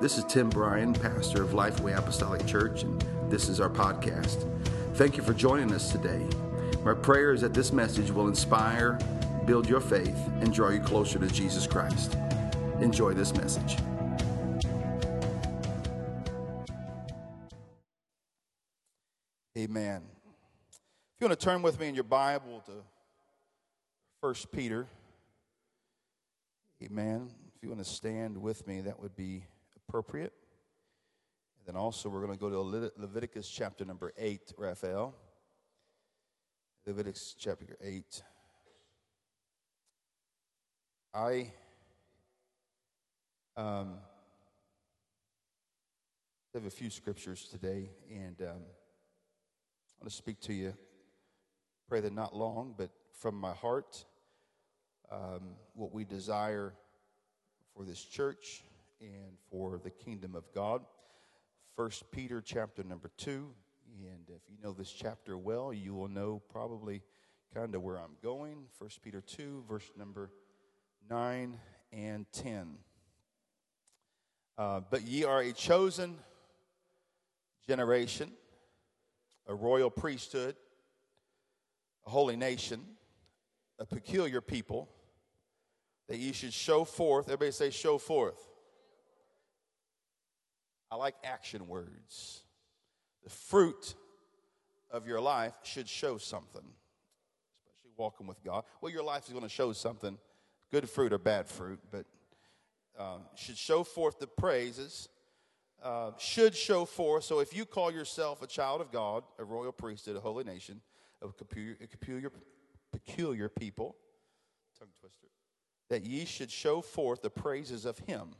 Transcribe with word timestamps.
This 0.00 0.16
is 0.16 0.22
Tim 0.26 0.48
Bryan, 0.48 0.94
pastor 0.94 1.42
of 1.42 1.50
Lifeway 1.50 1.98
Apostolic 1.98 2.46
Church, 2.46 2.84
and 2.84 3.04
this 3.28 3.48
is 3.48 3.60
our 3.60 3.68
podcast. 3.68 4.48
Thank 4.94 5.16
you 5.16 5.24
for 5.24 5.34
joining 5.34 5.74
us 5.74 5.90
today. 5.90 6.24
My 6.84 6.94
prayer 6.94 7.32
is 7.32 7.40
that 7.40 7.52
this 7.52 7.72
message 7.72 8.12
will 8.12 8.28
inspire, 8.28 8.96
build 9.44 9.68
your 9.68 9.80
faith, 9.80 10.16
and 10.40 10.54
draw 10.54 10.68
you 10.68 10.78
closer 10.78 11.18
to 11.18 11.26
Jesus 11.26 11.66
Christ. 11.66 12.16
Enjoy 12.78 13.12
this 13.12 13.34
message. 13.34 13.76
Amen. 19.58 20.02
If 20.70 21.22
you 21.22 21.26
want 21.26 21.40
to 21.40 21.44
turn 21.44 21.60
with 21.60 21.80
me 21.80 21.88
in 21.88 21.96
your 21.96 22.04
Bible 22.04 22.62
to 22.66 22.72
1 24.20 24.34
Peter, 24.52 24.86
amen. 26.84 27.30
If 27.56 27.64
you 27.64 27.68
want 27.68 27.84
to 27.84 27.90
stand 27.90 28.40
with 28.40 28.64
me, 28.64 28.82
that 28.82 29.00
would 29.00 29.16
be 29.16 29.42
appropriate. 29.88 30.34
And 31.58 31.74
then 31.74 31.80
also, 31.80 32.10
we're 32.10 32.20
going 32.20 32.36
to 32.36 32.38
go 32.38 32.50
to 32.50 32.90
Leviticus 32.98 33.48
chapter 33.48 33.86
number 33.86 34.12
8, 34.18 34.52
Raphael. 34.58 35.14
Leviticus 36.86 37.34
chapter 37.38 37.74
8. 37.82 38.22
I 41.14 41.52
um, 43.56 43.94
have 46.52 46.66
a 46.66 46.70
few 46.70 46.90
scriptures 46.90 47.48
today, 47.50 47.90
and 48.10 48.38
um, 48.42 48.48
I 48.48 50.00
want 50.00 50.10
to 50.10 50.10
speak 50.10 50.38
to 50.42 50.52
you. 50.52 50.74
Pray 51.88 52.00
that 52.00 52.12
not 52.12 52.36
long, 52.36 52.74
but 52.76 52.90
from 53.18 53.34
my 53.34 53.52
heart, 53.52 54.04
um, 55.10 55.56
what 55.74 55.94
we 55.94 56.04
desire 56.04 56.74
for 57.74 57.84
this 57.84 58.04
church 58.04 58.62
and 59.00 59.38
for 59.50 59.78
the 59.82 59.90
kingdom 59.90 60.34
of 60.34 60.44
God. 60.54 60.82
First 61.76 62.10
Peter 62.10 62.40
chapter 62.40 62.82
number 62.82 63.10
two. 63.16 63.50
And 64.00 64.28
if 64.28 64.42
you 64.48 64.56
know 64.62 64.72
this 64.72 64.90
chapter 64.90 65.36
well, 65.36 65.72
you 65.72 65.94
will 65.94 66.08
know 66.08 66.42
probably 66.50 67.02
kind 67.54 67.74
of 67.74 67.82
where 67.82 67.96
I'm 67.96 68.16
going. 68.22 68.66
First 68.78 69.02
Peter 69.02 69.20
2, 69.20 69.64
verse 69.68 69.90
number 69.96 70.30
9 71.08 71.58
and 71.92 72.26
10. 72.32 72.76
Uh, 74.56 74.80
but 74.90 75.02
ye 75.02 75.24
are 75.24 75.40
a 75.40 75.52
chosen 75.52 76.16
generation, 77.66 78.32
a 79.46 79.54
royal 79.54 79.90
priesthood, 79.90 80.56
a 82.06 82.10
holy 82.10 82.36
nation, 82.36 82.84
a 83.78 83.86
peculiar 83.86 84.40
people, 84.40 84.88
that 86.08 86.18
ye 86.18 86.32
should 86.32 86.52
show 86.52 86.84
forth. 86.84 87.26
Everybody 87.26 87.52
say, 87.52 87.70
show 87.70 87.98
forth. 87.98 88.47
I 90.90 90.96
like 90.96 91.14
action 91.24 91.68
words. 91.68 92.42
The 93.24 93.30
fruit 93.30 93.94
of 94.90 95.06
your 95.06 95.20
life 95.20 95.54
should 95.62 95.88
show 95.88 96.18
something, 96.18 96.62
especially 96.62 97.90
walking 97.96 98.26
with 98.26 98.42
God. 98.42 98.64
Well, 98.80 98.92
your 98.92 99.02
life 99.02 99.26
is 99.26 99.32
going 99.32 99.42
to 99.42 99.50
show 99.50 99.72
something 99.72 100.18
good 100.70 100.88
fruit 100.88 101.12
or 101.12 101.18
bad 101.18 101.46
fruit, 101.46 101.80
but 101.90 102.06
um, 102.98 103.22
should 103.34 103.58
show 103.58 103.84
forth 103.84 104.18
the 104.18 104.26
praises, 104.26 105.08
uh, 105.82 106.12
should 106.18 106.54
show 106.54 106.84
forth. 106.84 107.24
So 107.24 107.40
if 107.40 107.54
you 107.54 107.64
call 107.64 107.92
yourself 107.92 108.42
a 108.42 108.46
child 108.46 108.80
of 108.80 108.90
God, 108.90 109.24
a 109.38 109.44
royal 109.44 109.72
priesthood, 109.72 110.16
a 110.16 110.20
holy 110.20 110.44
nation, 110.44 110.80
a 111.22 111.28
peculiar, 111.28 111.76
a 111.82 111.86
peculiar, 111.86 112.32
peculiar 112.92 113.48
people, 113.48 113.96
tongue 114.78 114.88
twister, 115.00 115.26
that 115.90 116.04
ye 116.04 116.24
should 116.24 116.50
show 116.50 116.80
forth 116.80 117.22
the 117.22 117.30
praises 117.30 117.84
of 117.84 117.98
him 118.00 118.30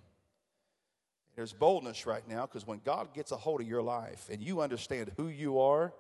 there's 1.39 1.53
boldness 1.53 2.05
right 2.05 2.27
now 2.27 2.47
because 2.47 2.67
when 2.67 2.81
God 2.85 3.15
gets 3.15 3.31
a 3.31 3.37
hold 3.37 3.61
of 3.61 3.69
your 3.69 3.81
life 3.81 4.29
and 4.29 4.43
you 4.43 4.61
understand 4.61 5.13
who 5.17 5.29
you 5.29 5.61
are, 5.61 5.95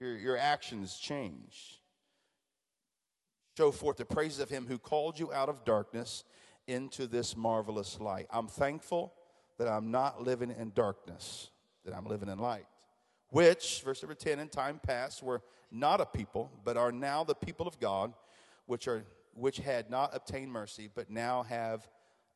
your, 0.00 0.16
your 0.16 0.38
actions 0.38 0.96
change. 0.96 1.78
Show 3.58 3.70
forth 3.70 3.98
the 3.98 4.06
praises 4.06 4.38
of 4.38 4.48
Him 4.48 4.64
who 4.66 4.78
called 4.78 5.18
you 5.18 5.34
out 5.34 5.50
of 5.50 5.66
darkness 5.66 6.24
into 6.66 7.06
this 7.06 7.36
marvelous 7.36 8.00
light. 8.00 8.26
I'm 8.30 8.48
thankful 8.48 9.12
that 9.58 9.68
I'm 9.68 9.90
not 9.90 10.22
living 10.22 10.50
in 10.58 10.72
darkness, 10.74 11.50
that 11.84 11.94
I'm 11.94 12.06
living 12.06 12.30
in 12.30 12.38
light. 12.38 12.64
Which, 13.28 13.82
verse 13.84 14.02
number 14.02 14.14
10, 14.14 14.38
in 14.38 14.48
time 14.48 14.80
past 14.82 15.22
were 15.22 15.42
not 15.70 16.00
a 16.00 16.06
people, 16.06 16.50
but 16.64 16.78
are 16.78 16.90
now 16.90 17.22
the 17.22 17.34
people 17.34 17.68
of 17.68 17.78
God, 17.78 18.14
which, 18.64 18.88
are, 18.88 19.04
which 19.34 19.58
had 19.58 19.90
not 19.90 20.16
obtained 20.16 20.50
mercy, 20.50 20.88
but 20.94 21.10
now 21.10 21.42
have 21.42 21.86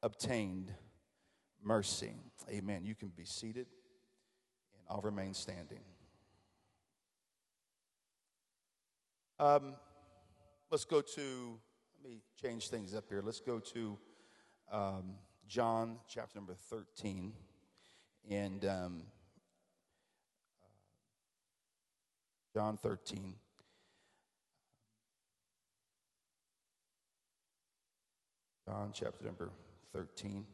obtained 0.03 0.75
mercy. 1.63 2.13
Amen. 2.51 2.85
You 2.85 2.95
can 2.95 3.09
be 3.09 3.25
seated, 3.25 3.67
and 4.75 4.83
I'll 4.89 5.01
remain 5.01 5.35
standing. 5.35 5.81
Um, 9.39 9.75
let's 10.71 10.85
go 10.85 11.01
to, 11.01 11.59
let 12.03 12.11
me 12.11 12.21
change 12.41 12.69
things 12.69 12.95
up 12.95 13.05
here. 13.09 13.21
Let's 13.23 13.41
go 13.41 13.59
to 13.59 13.99
um, 14.73 15.15
John 15.47 15.99
chapter 16.09 16.39
number 16.39 16.55
13. 16.55 17.33
And 18.31 18.65
um, 18.65 19.03
John 22.55 22.79
13. 22.83 23.35
John 28.67 28.91
chapter 28.93 29.25
number 29.25 29.51
13. 29.93 30.45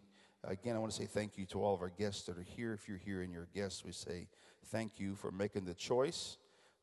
Again, 0.45 0.75
I 0.75 0.81
want 0.81 0.91
to 0.91 0.99
say 0.99 1.07
thank 1.07 1.39
you 1.39 1.47
to 1.47 1.63
all 1.63 1.73
of 1.73 1.83
our 1.83 1.91
guests 1.91 2.25
that 2.25 2.37
are 2.37 2.43
here. 2.43 2.73
If 2.73 2.89
you're 2.89 2.99
here 2.99 3.23
and 3.23 3.33
you're 3.33 3.49
a 3.55 3.57
guest, 3.57 3.85
we 3.85 3.93
say 3.93 4.27
thank 4.67 4.99
you 4.99 5.15
for 5.15 5.31
making 5.31 5.67
the 5.67 5.75
choice 5.75 6.37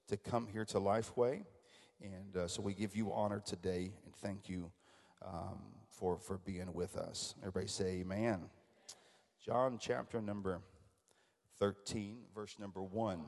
to 0.07 0.15
come 0.15 0.47
here 0.47 0.63
to 0.63 0.79
Lifeway. 0.79 1.43
And 2.01 2.37
uh, 2.37 2.47
so 2.47 2.61
we 2.61 2.73
give 2.73 2.95
you 2.95 3.11
honor 3.11 3.41
today 3.45 3.91
and 4.05 4.15
thank 4.15 4.47
you 4.47 4.71
um, 5.25 5.59
for, 5.89 6.17
for 6.17 6.37
being 6.37 6.73
with 6.73 6.95
us. 6.95 7.35
Everybody 7.41 7.67
say 7.67 7.99
amen. 7.99 8.43
John 9.45 9.77
chapter 9.77 10.21
number 10.21 10.61
13, 11.59 12.19
verse 12.33 12.55
number 12.59 12.81
1. 12.81 13.25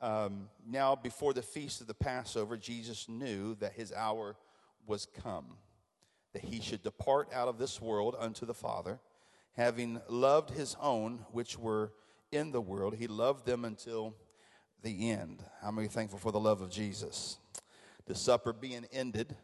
Um, 0.00 0.48
now, 0.66 0.96
before 0.96 1.34
the 1.34 1.42
feast 1.42 1.82
of 1.82 1.88
the 1.88 1.94
Passover, 1.94 2.56
Jesus 2.56 3.06
knew 3.06 3.54
that 3.56 3.74
his 3.74 3.92
hour 3.92 4.36
was 4.86 5.06
come, 5.22 5.58
that 6.32 6.42
he 6.42 6.62
should 6.62 6.82
depart 6.82 7.28
out 7.34 7.48
of 7.48 7.58
this 7.58 7.82
world 7.82 8.16
unto 8.18 8.46
the 8.46 8.54
Father 8.54 8.98
having 9.56 10.00
loved 10.08 10.50
his 10.50 10.76
own 10.80 11.24
which 11.32 11.58
were 11.58 11.92
in 12.30 12.52
the 12.52 12.60
world, 12.60 12.94
he 12.94 13.06
loved 13.06 13.46
them 13.46 13.64
until 13.64 14.14
the 14.82 15.10
end. 15.10 15.42
How 15.62 15.70
many 15.70 15.88
thankful 15.88 16.18
for 16.18 16.32
the 16.32 16.40
love 16.40 16.60
of 16.60 16.70
Jesus? 16.70 17.38
The 18.06 18.14
supper 18.14 18.52
being 18.52 18.86
ended, 18.92 19.34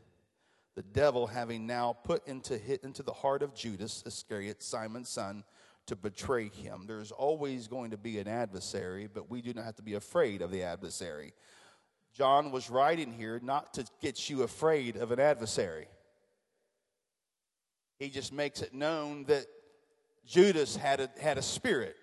the 0.75 0.83
devil 0.83 1.27
having 1.27 1.67
now 1.67 1.97
put 2.05 2.27
into, 2.29 2.59
hit 2.59 2.85
into 2.85 3.03
the 3.03 3.13
heart 3.13 3.43
of 3.43 3.55
Judas 3.55 4.03
Iscariot, 4.07 4.63
Simon's 4.63 5.09
son, 5.09 5.45
to 5.87 5.97
betray 5.97 6.49
him. 6.49 6.85
There's 6.87 7.11
always 7.11 7.67
going 7.67 7.91
to 7.91 7.97
be 7.97 8.19
an 8.19 8.29
adversary, 8.29 9.09
but 9.13 9.31
we 9.31 9.43
do 9.43 9.53
not 9.53 9.65
have 9.65 9.77
to 9.77 9.83
be 9.83 9.95
afraid 9.95 10.43
of 10.43 10.51
the 10.51 10.63
adversary. 10.63 11.33
John 12.15 12.53
was 12.53 12.71
writing 12.71 13.13
here 13.13 13.41
not 13.43 13.75
to 13.75 13.87
get 14.01 14.29
you 14.29 14.43
afraid 14.43 14.97
of 14.97 15.11
an 15.11 15.19
adversary. 15.19 15.89
He 17.99 18.11
just 18.11 18.33
makes 18.33 18.63
it 18.63 18.75
known 18.75 19.25
that 19.25 19.47
Judas 20.27 20.77
had 20.77 21.01
a, 21.01 21.11
had 21.21 21.39
a 21.39 21.43
spirit. 21.43 21.97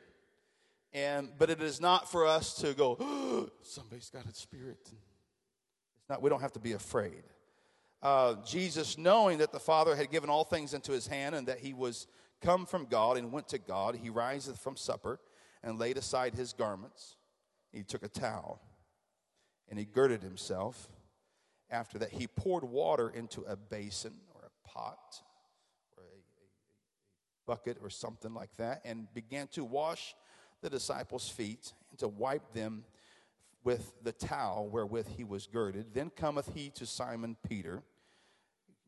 And, 0.91 1.29
but 1.37 1.49
it 1.49 1.61
is 1.61 1.79
not 1.79 2.11
for 2.11 2.25
us 2.25 2.55
to 2.55 2.73
go, 2.73 2.97
oh, 2.99 3.49
somebody's 3.61 4.09
got 4.09 4.25
a 4.25 4.33
spirit. 4.33 4.79
It's 4.81 6.09
not, 6.09 6.21
we 6.21 6.29
don't 6.29 6.41
have 6.41 6.53
to 6.53 6.59
be 6.59 6.73
afraid. 6.73 7.23
Uh, 8.01 8.35
Jesus, 8.45 8.97
knowing 8.97 9.39
that 9.39 9.51
the 9.51 9.59
Father 9.59 9.95
had 9.95 10.09
given 10.09 10.29
all 10.29 10.43
things 10.43 10.73
into 10.73 10.91
his 10.91 11.07
hand 11.07 11.35
and 11.35 11.47
that 11.47 11.59
he 11.59 11.73
was 11.73 12.07
come 12.41 12.65
from 12.65 12.85
God 12.85 13.17
and 13.17 13.31
went 13.31 13.49
to 13.49 13.57
God, 13.57 13.95
he 13.95 14.09
riseth 14.09 14.57
from 14.57 14.77
supper 14.77 15.19
and 15.63 15.77
laid 15.77 15.97
aside 15.97 16.33
his 16.33 16.53
garments. 16.53 17.17
He 17.71 17.83
took 17.83 18.03
a 18.03 18.07
towel 18.07 18.61
and 19.67 19.77
he 19.77 19.85
girded 19.85 20.23
himself. 20.23 20.89
After 21.69 21.99
that, 21.99 22.11
he 22.11 22.25
poured 22.25 22.63
water 22.63 23.09
into 23.09 23.41
a 23.41 23.55
basin 23.55 24.13
or 24.33 24.41
a 24.45 24.67
pot 24.67 25.21
bucket 27.49 27.77
or 27.81 27.89
something 27.89 28.35
like 28.35 28.55
that 28.57 28.79
and 28.85 29.11
began 29.15 29.47
to 29.47 29.65
wash 29.65 30.13
the 30.61 30.69
disciples' 30.69 31.27
feet 31.27 31.73
and 31.89 31.97
to 31.97 32.07
wipe 32.07 32.53
them 32.53 32.83
with 33.63 33.91
the 34.03 34.11
towel 34.11 34.69
wherewith 34.69 35.07
he 35.17 35.23
was 35.23 35.47
girded. 35.47 35.87
Then 35.95 36.11
cometh 36.11 36.51
he 36.53 36.69
to 36.75 36.85
Simon 36.85 37.35
Peter. 37.47 37.81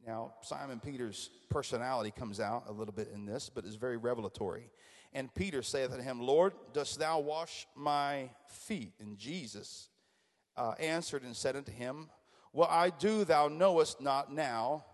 Now, 0.06 0.34
Simon 0.42 0.80
Peter's 0.80 1.32
personality 1.50 2.12
comes 2.12 2.40
out 2.40 2.66
a 2.68 2.72
little 2.72 2.94
bit 2.94 3.10
in 3.12 3.26
this, 3.26 3.50
but 3.50 3.66
is 3.66 3.76
very 3.78 3.98
revelatory. 3.98 4.70
And 5.12 5.34
Peter 5.34 5.64
saith 5.64 5.92
unto 5.92 6.04
him, 6.04 6.22
Lord, 6.22 6.54
dost 6.72 7.00
thou 7.00 7.20
wash 7.20 7.66
my 7.76 8.30
feet? 8.48 8.94
And 9.00 9.18
Jesus 9.18 9.90
uh, 10.56 10.74
answered 10.80 11.24
and 11.24 11.36
said 11.36 11.56
unto 11.56 11.72
him, 11.72 12.12
Well, 12.54 12.70
I 12.70 12.92
do, 12.92 13.26
thou 13.26 13.48
knowest 13.48 14.02
not 14.02 14.32
now, 14.32 14.86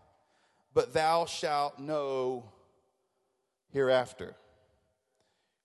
but 0.74 0.94
thou 0.94 1.26
shalt 1.26 1.80
know 1.80 2.54
hereafter. 3.72 4.36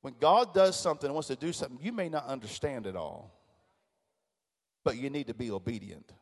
When 0.03 0.15
God 0.19 0.53
does 0.53 0.79
something 0.79 1.07
and 1.07 1.15
wants 1.15 1.29
to 1.29 1.37
do 1.37 1.53
something, 1.53 1.79
you 1.81 1.93
may 1.93 2.09
not 2.09 2.27
understand 2.27 2.87
it 2.87 2.97
all, 2.97 3.33
but 4.85 4.97
you 4.97 5.11
need 5.11 5.29
to 5.29 5.35
be 5.35 5.51
obedient. 5.51 6.13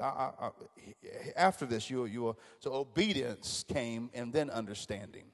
I, 0.00 0.30
I, 0.38 0.50
after 1.36 1.64
this, 1.64 1.88
you, 1.88 2.04
you 2.04 2.20
will, 2.20 2.38
so 2.58 2.74
obedience 2.74 3.64
came 3.66 4.10
and 4.12 4.30
then 4.30 4.50
understanding. 4.50 5.24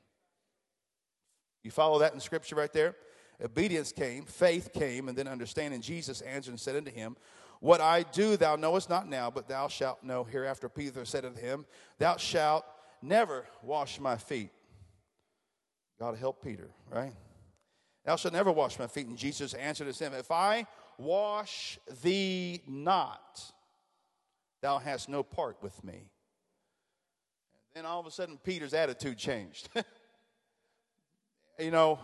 You 1.64 1.73
follow 1.73 1.99
that 1.99 2.14
in 2.14 2.20
scripture 2.20 2.55
right 2.55 2.73
there? 2.73 2.94
Obedience 3.43 3.90
came, 3.90 4.25
faith 4.25 4.73
came, 4.73 5.08
and 5.08 5.19
then 5.19 5.26
understanding. 5.26 5.81
Jesus 5.81 6.20
answered 6.20 6.50
and 6.50 6.61
said 6.61 6.76
unto 6.76 6.93
him, 6.93 7.17
What 7.58 7.81
I 7.81 8.05
do 8.05 8.37
thou 8.37 8.55
knowest 8.55 8.88
not 8.88 9.08
now, 9.08 9.32
but 9.32 9.49
thou 9.49 9.67
shalt 9.67 10.05
know 10.05 10.23
hereafter. 10.23 10.69
Peter 10.69 11.05
said 11.05 11.25
unto 11.25 11.40
him, 11.40 11.67
Thou 11.99 12.17
shalt 12.19 12.64
never 13.02 13.46
wash 13.62 14.00
my 14.00 14.16
feet. 14.16 14.50
God 15.99 16.16
help 16.16 16.43
Peter, 16.43 16.70
right? 16.90 17.12
Thou 18.04 18.16
shalt 18.16 18.34
never 18.34 18.50
wash 18.50 18.78
my 18.78 18.87
feet. 18.87 19.06
And 19.06 19.16
Jesus 19.16 19.54
answered 19.54 19.87
unto 19.87 20.04
him, 20.04 20.12
If 20.14 20.31
I 20.31 20.66
wash 20.99 21.78
thee 22.02 22.62
not, 22.66 23.43
thou 24.60 24.78
hast 24.78 25.08
no 25.08 25.22
part 25.22 25.56
with 25.62 25.82
me. 25.84 25.94
And 27.75 27.84
then 27.84 27.87
all 27.87 28.00
of 28.00 28.06
a 28.06 28.10
sudden, 28.10 28.38
Peter's 28.43 28.75
attitude 28.75 29.19
changed. 29.19 29.69
you 31.58 31.70
know, 31.70 31.99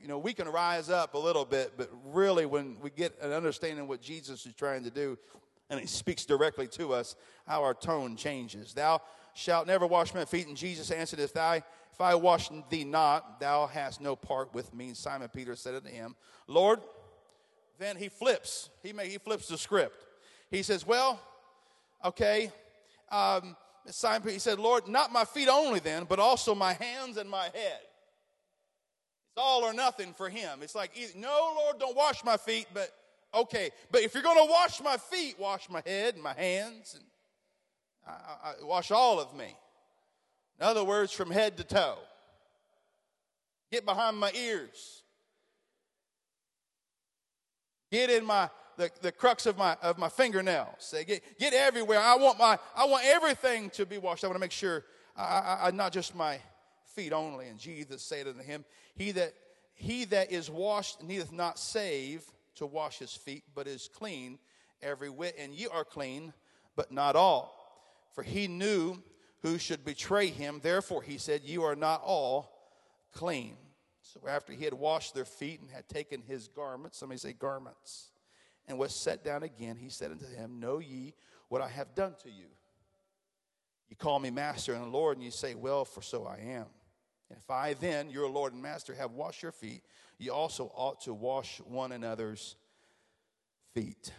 you 0.00 0.08
know, 0.08 0.18
we 0.18 0.32
can 0.34 0.48
rise 0.48 0.90
up 0.90 1.14
a 1.14 1.18
little 1.18 1.44
bit, 1.44 1.72
but 1.76 1.90
really, 2.04 2.46
when 2.46 2.76
we 2.80 2.90
get 2.90 3.16
an 3.22 3.32
understanding 3.32 3.80
of 3.80 3.88
what 3.88 4.02
Jesus 4.02 4.44
is 4.46 4.54
trying 4.54 4.84
to 4.84 4.90
do, 4.90 5.18
and 5.70 5.80
He 5.80 5.86
speaks 5.86 6.24
directly 6.26 6.66
to 6.68 6.92
us, 6.92 7.16
how 7.46 7.62
our 7.62 7.74
tone 7.74 8.16
changes. 8.16 8.74
Thou 8.74 9.00
shalt 9.34 9.66
never 9.66 9.86
wash 9.86 10.14
my 10.14 10.24
feet. 10.24 10.46
And 10.46 10.56
Jesus 10.56 10.90
answered, 10.90 11.20
If 11.20 11.36
I 11.36 11.62
if 12.00 12.00
I 12.00 12.14
wash 12.14 12.48
thee 12.70 12.84
not, 12.84 13.40
thou 13.40 13.66
hast 13.66 14.00
no 14.00 14.16
part 14.16 14.54
with 14.54 14.72
me. 14.72 14.88
And 14.88 14.96
Simon 14.96 15.28
Peter 15.28 15.54
said 15.54 15.74
unto 15.74 15.90
him, 15.90 16.16
Lord, 16.46 16.80
then 17.78 17.96
he 17.96 18.08
flips. 18.08 18.70
He 18.82 18.92
may, 18.92 19.08
he 19.08 19.18
flips 19.18 19.48
the 19.48 19.58
script. 19.58 20.06
He 20.50 20.62
says, 20.62 20.86
Well, 20.86 21.20
okay. 22.04 22.50
Um, 23.10 23.56
Simon 23.86 24.22
Peter, 24.22 24.32
he 24.32 24.38
said, 24.38 24.58
Lord, 24.58 24.88
not 24.88 25.12
my 25.12 25.24
feet 25.24 25.48
only 25.48 25.80
then, 25.80 26.04
but 26.08 26.18
also 26.18 26.54
my 26.54 26.74
hands 26.74 27.16
and 27.16 27.28
my 27.28 27.44
head. 27.44 27.80
It's 27.82 29.38
all 29.38 29.62
or 29.62 29.72
nothing 29.72 30.12
for 30.12 30.28
him. 30.28 30.60
It's 30.62 30.74
like, 30.74 30.92
no, 31.16 31.54
Lord, 31.56 31.78
don't 31.78 31.96
wash 31.96 32.24
my 32.24 32.36
feet, 32.36 32.66
but 32.72 32.90
okay. 33.34 33.70
But 33.90 34.02
if 34.02 34.14
you're 34.14 34.22
going 34.22 34.44
to 34.44 34.50
wash 34.50 34.82
my 34.82 34.96
feet, 34.96 35.38
wash 35.38 35.68
my 35.68 35.82
head 35.84 36.14
and 36.14 36.22
my 36.22 36.34
hands 36.34 36.94
and 36.94 37.04
I, 38.06 38.10
I, 38.10 38.64
wash 38.64 38.90
all 38.90 39.20
of 39.20 39.34
me. 39.34 39.54
In 40.58 40.66
other 40.66 40.84
words, 40.84 41.12
from 41.12 41.30
head 41.30 41.56
to 41.58 41.64
toe. 41.64 41.98
Get 43.70 43.84
behind 43.84 44.16
my 44.18 44.32
ears. 44.32 45.02
Get 47.90 48.10
in 48.10 48.24
my 48.24 48.50
the, 48.76 48.90
the 49.02 49.12
crux 49.12 49.46
of 49.46 49.58
my 49.58 49.76
of 49.82 49.98
my 49.98 50.08
fingernails. 50.08 50.68
Say, 50.78 51.04
get, 51.04 51.38
get 51.38 51.52
everywhere. 51.52 52.00
I 52.00 52.16
want 52.16 52.38
my 52.38 52.58
I 52.74 52.86
want 52.86 53.04
everything 53.04 53.70
to 53.70 53.86
be 53.86 53.98
washed. 53.98 54.24
I 54.24 54.26
want 54.26 54.36
to 54.36 54.40
make 54.40 54.52
sure 54.52 54.84
I, 55.16 55.22
I, 55.22 55.58
I 55.68 55.70
not 55.70 55.92
just 55.92 56.14
my 56.14 56.40
feet 56.94 57.12
only. 57.12 57.48
And 57.48 57.58
Jesus 57.58 58.02
said 58.02 58.26
unto 58.26 58.42
him, 58.42 58.64
He 58.94 59.12
that 59.12 59.34
he 59.74 60.04
that 60.06 60.30
is 60.30 60.50
washed 60.50 61.02
needeth 61.02 61.32
not 61.32 61.58
save 61.58 62.24
to 62.56 62.66
wash 62.66 62.98
his 62.98 63.12
feet, 63.12 63.44
but 63.54 63.66
is 63.66 63.88
clean 63.92 64.38
every 64.82 65.10
whit. 65.10 65.36
And 65.38 65.54
ye 65.54 65.66
are 65.68 65.84
clean, 65.84 66.32
but 66.76 66.92
not 66.92 67.16
all. 67.16 67.59
For 68.12 68.22
he 68.22 68.48
knew 68.48 68.98
who 69.42 69.58
should 69.58 69.84
betray 69.84 70.28
him. 70.28 70.60
Therefore, 70.62 71.02
he 71.02 71.18
said, 71.18 71.42
You 71.44 71.64
are 71.64 71.76
not 71.76 72.02
all 72.04 72.50
clean. 73.12 73.56
So 74.02 74.20
after 74.28 74.52
he 74.52 74.64
had 74.64 74.74
washed 74.74 75.14
their 75.14 75.24
feet 75.24 75.60
and 75.60 75.70
had 75.70 75.88
taken 75.88 76.22
his 76.22 76.48
garments, 76.48 76.98
somebody 76.98 77.18
say 77.18 77.32
garments, 77.32 78.10
and 78.66 78.78
was 78.78 78.94
set 78.94 79.24
down 79.24 79.42
again, 79.42 79.76
he 79.76 79.88
said 79.88 80.10
unto 80.10 80.26
them, 80.26 80.58
Know 80.58 80.78
ye 80.78 81.14
what 81.48 81.62
I 81.62 81.68
have 81.68 81.94
done 81.94 82.14
to 82.22 82.30
you? 82.30 82.46
You 83.88 83.96
call 83.96 84.18
me 84.18 84.30
master 84.30 84.74
and 84.74 84.92
Lord, 84.92 85.16
and 85.16 85.24
you 85.24 85.30
say, 85.30 85.54
Well, 85.54 85.84
for 85.84 86.02
so 86.02 86.26
I 86.26 86.38
am. 86.38 86.66
And 87.28 87.38
if 87.38 87.50
I 87.50 87.74
then, 87.74 88.10
your 88.10 88.28
Lord 88.28 88.52
and 88.52 88.62
master, 88.62 88.94
have 88.94 89.12
washed 89.12 89.42
your 89.42 89.52
feet, 89.52 89.82
you 90.18 90.32
also 90.32 90.70
ought 90.74 91.00
to 91.02 91.14
wash 91.14 91.60
one 91.64 91.92
another's 91.92 92.56
feet. 93.74 94.12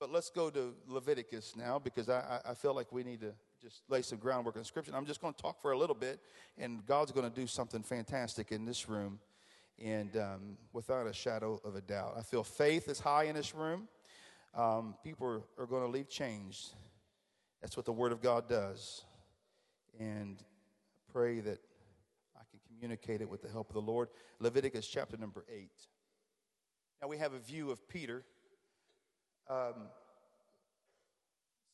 But 0.00 0.12
let's 0.12 0.30
go 0.30 0.48
to 0.50 0.74
Leviticus 0.86 1.54
now 1.56 1.80
because 1.80 2.08
I, 2.08 2.40
I 2.44 2.54
feel 2.54 2.72
like 2.72 2.92
we 2.92 3.02
need 3.02 3.20
to 3.20 3.32
just 3.60 3.82
lay 3.88 4.02
some 4.02 4.18
groundwork 4.18 4.56
in 4.56 4.62
Scripture. 4.62 4.92
I'm 4.94 5.06
just 5.06 5.20
going 5.20 5.34
to 5.34 5.42
talk 5.42 5.60
for 5.60 5.72
a 5.72 5.78
little 5.78 5.96
bit, 5.96 6.20
and 6.56 6.86
God's 6.86 7.10
going 7.10 7.28
to 7.28 7.34
do 7.34 7.48
something 7.48 7.82
fantastic 7.82 8.52
in 8.52 8.64
this 8.64 8.88
room, 8.88 9.18
and 9.82 10.16
um, 10.16 10.56
without 10.72 11.08
a 11.08 11.12
shadow 11.12 11.60
of 11.64 11.74
a 11.74 11.80
doubt. 11.80 12.14
I 12.16 12.22
feel 12.22 12.44
faith 12.44 12.88
is 12.88 13.00
high 13.00 13.24
in 13.24 13.34
this 13.34 13.56
room. 13.56 13.88
Um, 14.54 14.94
people 15.02 15.26
are, 15.26 15.62
are 15.62 15.66
going 15.66 15.82
to 15.82 15.90
leave 15.90 16.08
changed. 16.08 16.74
That's 17.60 17.76
what 17.76 17.84
the 17.84 17.92
Word 17.92 18.12
of 18.12 18.22
God 18.22 18.48
does. 18.48 19.04
And 19.98 20.40
pray 21.12 21.40
that 21.40 21.58
I 22.36 22.42
can 22.50 22.60
communicate 22.68 23.20
it 23.20 23.28
with 23.28 23.42
the 23.42 23.48
help 23.48 23.68
of 23.70 23.74
the 23.74 23.82
Lord. 23.82 24.10
Leviticus 24.38 24.86
chapter 24.86 25.16
number 25.16 25.44
8. 25.52 25.68
Now 27.02 27.08
we 27.08 27.18
have 27.18 27.32
a 27.32 27.38
view 27.40 27.72
of 27.72 27.88
Peter 27.88 28.24
um, 29.48 29.88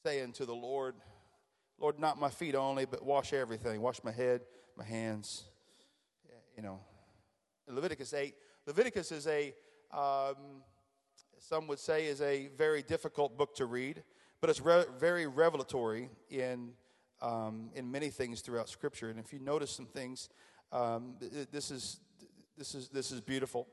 saying 0.04 0.33
to 0.33 0.47
the 0.47 0.54
Lord, 0.54 0.95
Lord, 1.78 1.99
not 1.99 2.19
my 2.19 2.31
feet 2.31 2.54
only, 2.54 2.85
but 2.85 3.04
wash 3.04 3.33
everything. 3.33 3.81
Wash 3.81 4.02
my 4.04 4.12
head, 4.12 4.43
my 4.76 4.85
hands. 4.85 5.45
You 6.57 6.62
know, 6.62 6.81
Leviticus 7.69 8.14
8. 8.14 8.35
Leviticus 8.66 9.11
is 9.11 9.26
a, 9.26 9.52
um, 9.93 10.62
some 11.38 11.66
would 11.66 11.81
say, 11.81 12.07
is 12.07 12.21
a 12.21 12.49
very 12.57 12.83
difficult 12.83 13.37
book 13.37 13.54
to 13.57 13.66
read, 13.66 14.02
but 14.40 14.50
it's 14.50 14.61
re- 14.61 14.85
very 14.99 15.26
revelatory 15.26 16.11
in, 16.31 16.71
um, 17.21 17.71
in 17.75 17.90
many 17.90 18.09
things 18.09 18.40
throughout 18.40 18.69
Scripture. 18.69 19.11
And 19.11 19.19
if 19.19 19.33
you 19.33 19.40
notice 19.40 19.71
some 19.71 19.87
things, 19.87 20.28
um, 20.71 21.16
this, 21.50 21.71
is, 21.71 21.99
this, 22.57 22.75
is, 22.75 22.88
this 22.88 23.11
is 23.11 23.21
beautiful 23.21 23.66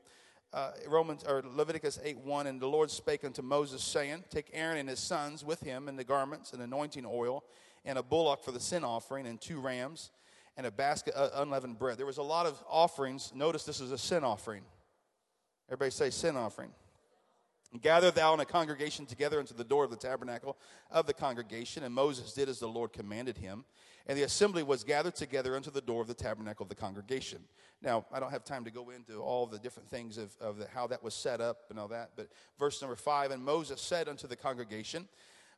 uh, 0.52 0.72
Romans 0.86 1.24
or 1.24 1.42
Leviticus 1.44 1.98
8 2.02 2.18
1, 2.18 2.46
and 2.46 2.60
the 2.60 2.66
Lord 2.66 2.90
spake 2.90 3.24
unto 3.24 3.42
Moses, 3.42 3.82
saying, 3.82 4.24
Take 4.30 4.50
Aaron 4.52 4.78
and 4.78 4.88
his 4.88 5.00
sons 5.00 5.44
with 5.44 5.60
him 5.60 5.88
and 5.88 5.98
the 5.98 6.04
garments 6.04 6.52
and 6.52 6.62
anointing 6.62 7.06
oil, 7.06 7.44
and 7.84 7.98
a 7.98 8.02
bullock 8.02 8.42
for 8.44 8.52
the 8.52 8.60
sin 8.60 8.84
offering, 8.84 9.26
and 9.26 9.40
two 9.40 9.60
rams, 9.60 10.10
and 10.56 10.66
a 10.66 10.70
basket 10.70 11.14
of 11.14 11.30
unleavened 11.42 11.78
bread. 11.78 11.98
There 11.98 12.06
was 12.06 12.18
a 12.18 12.22
lot 12.22 12.46
of 12.46 12.62
offerings. 12.68 13.32
Notice 13.34 13.64
this 13.64 13.80
is 13.80 13.92
a 13.92 13.98
sin 13.98 14.24
offering. 14.24 14.62
Everybody 15.68 15.90
say 15.90 16.10
sin 16.10 16.36
offering. 16.36 16.70
Gather 17.80 18.10
thou 18.10 18.34
in 18.34 18.40
a 18.40 18.44
congregation 18.44 19.06
together 19.06 19.38
unto 19.38 19.54
the 19.54 19.64
door 19.64 19.84
of 19.84 19.90
the 19.90 19.96
tabernacle 19.96 20.58
of 20.90 21.06
the 21.06 21.14
congregation. 21.14 21.82
And 21.84 21.94
Moses 21.94 22.34
did 22.34 22.48
as 22.48 22.58
the 22.58 22.68
Lord 22.68 22.92
commanded 22.92 23.38
him. 23.38 23.64
And 24.06 24.18
the 24.18 24.24
assembly 24.24 24.62
was 24.62 24.84
gathered 24.84 25.14
together 25.14 25.56
unto 25.56 25.70
the 25.70 25.80
door 25.80 26.02
of 26.02 26.08
the 26.08 26.14
tabernacle 26.14 26.64
of 26.64 26.68
the 26.68 26.74
congregation. 26.74 27.38
Now, 27.80 28.04
I 28.12 28.20
don't 28.20 28.30
have 28.30 28.44
time 28.44 28.64
to 28.64 28.70
go 28.70 28.90
into 28.90 29.20
all 29.20 29.46
the 29.46 29.58
different 29.58 29.88
things 29.88 30.18
of, 30.18 30.36
of 30.40 30.58
the, 30.58 30.66
how 30.74 30.86
that 30.88 31.02
was 31.02 31.14
set 31.14 31.40
up 31.40 31.64
and 31.70 31.78
all 31.78 31.88
that, 31.88 32.10
but 32.16 32.28
verse 32.58 32.80
number 32.82 32.96
five 32.96 33.30
And 33.30 33.44
Moses 33.44 33.80
said 33.80 34.08
unto 34.08 34.26
the 34.26 34.36
congregation, 34.36 35.08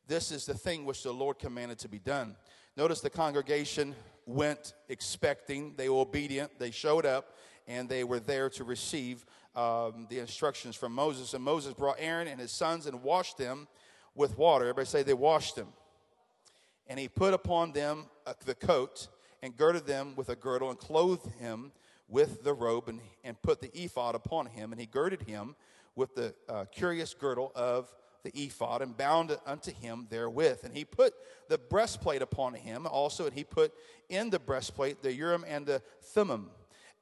This 0.07 0.31
is 0.31 0.45
the 0.45 0.53
thing 0.53 0.85
which 0.85 1.03
the 1.03 1.11
Lord 1.11 1.39
commanded 1.39 1.79
to 1.79 1.89
be 1.89 1.99
done. 1.99 2.35
Notice 2.77 3.01
the 3.01 3.09
congregation 3.09 3.95
went 4.27 4.73
expecting, 4.89 5.73
they 5.75 5.89
were 5.89 6.01
obedient, 6.01 6.59
they 6.59 6.71
showed 6.71 7.05
up, 7.05 7.35
and 7.67 7.89
they 7.89 8.03
were 8.03 8.19
there 8.19 8.49
to 8.51 8.63
receive 8.63 9.25
um, 9.55 10.07
the 10.09 10.19
instructions 10.19 10.75
from 10.75 10.91
Moses. 10.93 11.33
And 11.33 11.43
Moses 11.43 11.73
brought 11.73 11.97
Aaron 11.99 12.27
and 12.27 12.39
his 12.39 12.51
sons 12.51 12.85
and 12.85 13.01
washed 13.03 13.37
them 13.37 13.67
with 14.13 14.37
water. 14.37 14.65
Everybody 14.65 14.87
say 14.87 15.03
they 15.03 15.13
washed 15.13 15.55
them. 15.55 15.67
And 16.87 16.99
he 16.99 17.07
put 17.07 17.33
upon 17.33 17.71
them 17.71 18.05
uh, 18.25 18.33
the 18.45 18.55
coat 18.55 19.07
and 19.41 19.55
girded 19.55 19.85
them 19.85 20.15
with 20.15 20.29
a 20.29 20.35
girdle 20.35 20.69
and 20.69 20.77
clothed 20.77 21.31
him 21.39 21.71
with 22.07 22.43
the 22.43 22.53
robe 22.53 22.87
and, 22.87 22.99
and 23.23 23.41
put 23.41 23.61
the 23.61 23.71
ephod 23.77 24.15
upon 24.15 24.47
him. 24.47 24.71
And 24.71 24.79
he 24.79 24.87
girded 24.87 25.23
him 25.23 25.55
with 25.95 26.15
the 26.15 26.35
uh, 26.47 26.65
curious 26.65 27.13
girdle 27.13 27.51
of 27.55 27.93
the 28.23 28.31
ephod 28.37 28.81
and 28.81 28.97
bound 28.97 29.31
it 29.31 29.39
unto 29.45 29.71
him 29.71 30.07
therewith. 30.09 30.63
And 30.63 30.75
he 30.75 30.83
put 30.83 31.13
the 31.47 31.57
breastplate 31.57 32.21
upon 32.21 32.53
him 32.55 32.87
also, 32.87 33.25
and 33.25 33.33
he 33.33 33.43
put 33.43 33.71
in 34.09 34.29
the 34.29 34.39
breastplate 34.39 35.01
the 35.01 35.13
urim 35.13 35.45
and 35.47 35.65
the 35.65 35.81
thummim. 36.01 36.49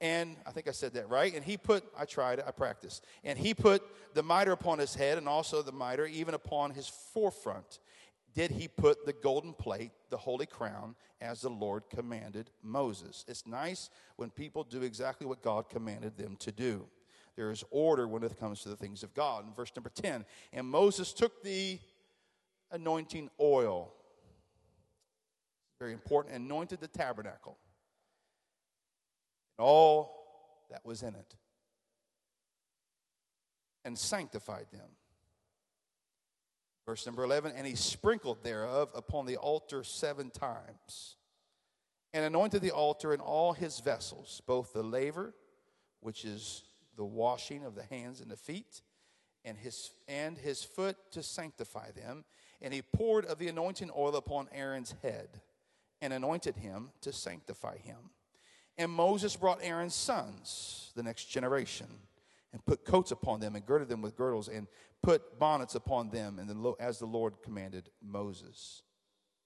And 0.01 0.35
I 0.45 0.51
think 0.51 0.67
I 0.67 0.71
said 0.71 0.93
that 0.93 1.09
right. 1.09 1.33
And 1.33 1.43
he 1.43 1.55
put, 1.55 1.83
I 1.97 2.05
tried 2.05 2.41
I 2.45 2.51
practiced. 2.51 3.05
And 3.23 3.37
he 3.37 3.53
put 3.53 3.81
the 4.13 4.23
mitre 4.23 4.51
upon 4.51 4.79
his 4.79 4.95
head, 4.95 5.17
and 5.17 5.27
also 5.27 5.61
the 5.61 5.71
mitre 5.71 6.05
even 6.05 6.33
upon 6.33 6.71
his 6.71 6.87
forefront. 6.87 7.79
Did 8.33 8.51
he 8.51 8.67
put 8.67 9.05
the 9.05 9.13
golden 9.13 9.53
plate, 9.53 9.91
the 10.09 10.17
holy 10.17 10.47
crown, 10.47 10.95
as 11.21 11.41
the 11.41 11.49
Lord 11.49 11.83
commanded 11.89 12.49
Moses? 12.63 13.23
It's 13.27 13.45
nice 13.45 13.89
when 14.15 14.31
people 14.31 14.63
do 14.63 14.81
exactly 14.81 15.27
what 15.27 15.43
God 15.43 15.69
commanded 15.69 16.17
them 16.17 16.35
to 16.37 16.51
do. 16.51 16.87
There 17.35 17.51
is 17.51 17.63
order 17.71 18.07
when 18.07 18.23
it 18.23 18.39
comes 18.39 18.61
to 18.61 18.69
the 18.69 18.75
things 18.75 19.03
of 19.03 19.13
God. 19.13 19.45
In 19.47 19.53
verse 19.53 19.71
number 19.75 19.89
10, 19.89 20.25
and 20.51 20.67
Moses 20.67 21.13
took 21.13 21.43
the 21.43 21.79
anointing 22.71 23.29
oil, 23.39 23.93
very 25.79 25.93
important, 25.93 26.35
anointed 26.35 26.79
the 26.79 26.87
tabernacle, 26.87 27.57
and 29.57 29.65
all 29.65 30.65
that 30.69 30.85
was 30.85 31.03
in 31.03 31.15
it, 31.15 31.35
and 33.85 33.97
sanctified 33.97 34.67
them. 34.71 34.89
Verse 36.85 37.05
number 37.05 37.23
11, 37.23 37.53
and 37.55 37.65
he 37.65 37.75
sprinkled 37.75 38.43
thereof 38.43 38.89
upon 38.93 39.25
the 39.25 39.37
altar 39.37 39.83
seven 39.83 40.29
times, 40.29 41.15
and 42.13 42.25
anointed 42.25 42.61
the 42.61 42.71
altar 42.71 43.13
and 43.13 43.21
all 43.21 43.53
his 43.53 43.79
vessels, 43.79 44.41
both 44.45 44.73
the 44.73 44.83
laver, 44.83 45.33
which 46.01 46.25
is 46.25 46.63
the 46.95 47.05
washing 47.05 47.63
of 47.63 47.75
the 47.75 47.83
hands 47.83 48.19
and 48.19 48.29
the 48.29 48.35
feet, 48.35 48.81
and 49.45 49.57
his, 49.57 49.91
and 50.07 50.37
his 50.37 50.63
foot 50.63 50.97
to 51.11 51.23
sanctify 51.23 51.91
them. 51.91 52.23
And 52.61 52.73
he 52.73 52.81
poured 52.81 53.25
of 53.25 53.39
the 53.39 53.47
anointing 53.47 53.91
oil 53.95 54.15
upon 54.15 54.47
Aaron's 54.53 54.95
head 55.01 55.41
and 56.01 56.13
anointed 56.13 56.57
him 56.57 56.91
to 57.01 57.11
sanctify 57.11 57.77
him. 57.77 58.11
And 58.77 58.91
Moses 58.91 59.35
brought 59.35 59.59
Aaron's 59.61 59.95
sons, 59.95 60.91
the 60.95 61.03
next 61.03 61.25
generation, 61.25 61.87
and 62.51 62.65
put 62.65 62.85
coats 62.85 63.11
upon 63.11 63.39
them 63.39 63.55
and 63.55 63.65
girded 63.65 63.87
them 63.87 64.01
with 64.01 64.15
girdles 64.15 64.47
and 64.47 64.67
put 65.01 65.37
bonnets 65.37 65.75
upon 65.75 66.09
them, 66.09 66.39
and 66.39 66.49
the, 66.49 66.73
as 66.79 66.97
the 66.97 67.05
Lord 67.05 67.35
commanded 67.43 67.89
Moses. 68.01 68.83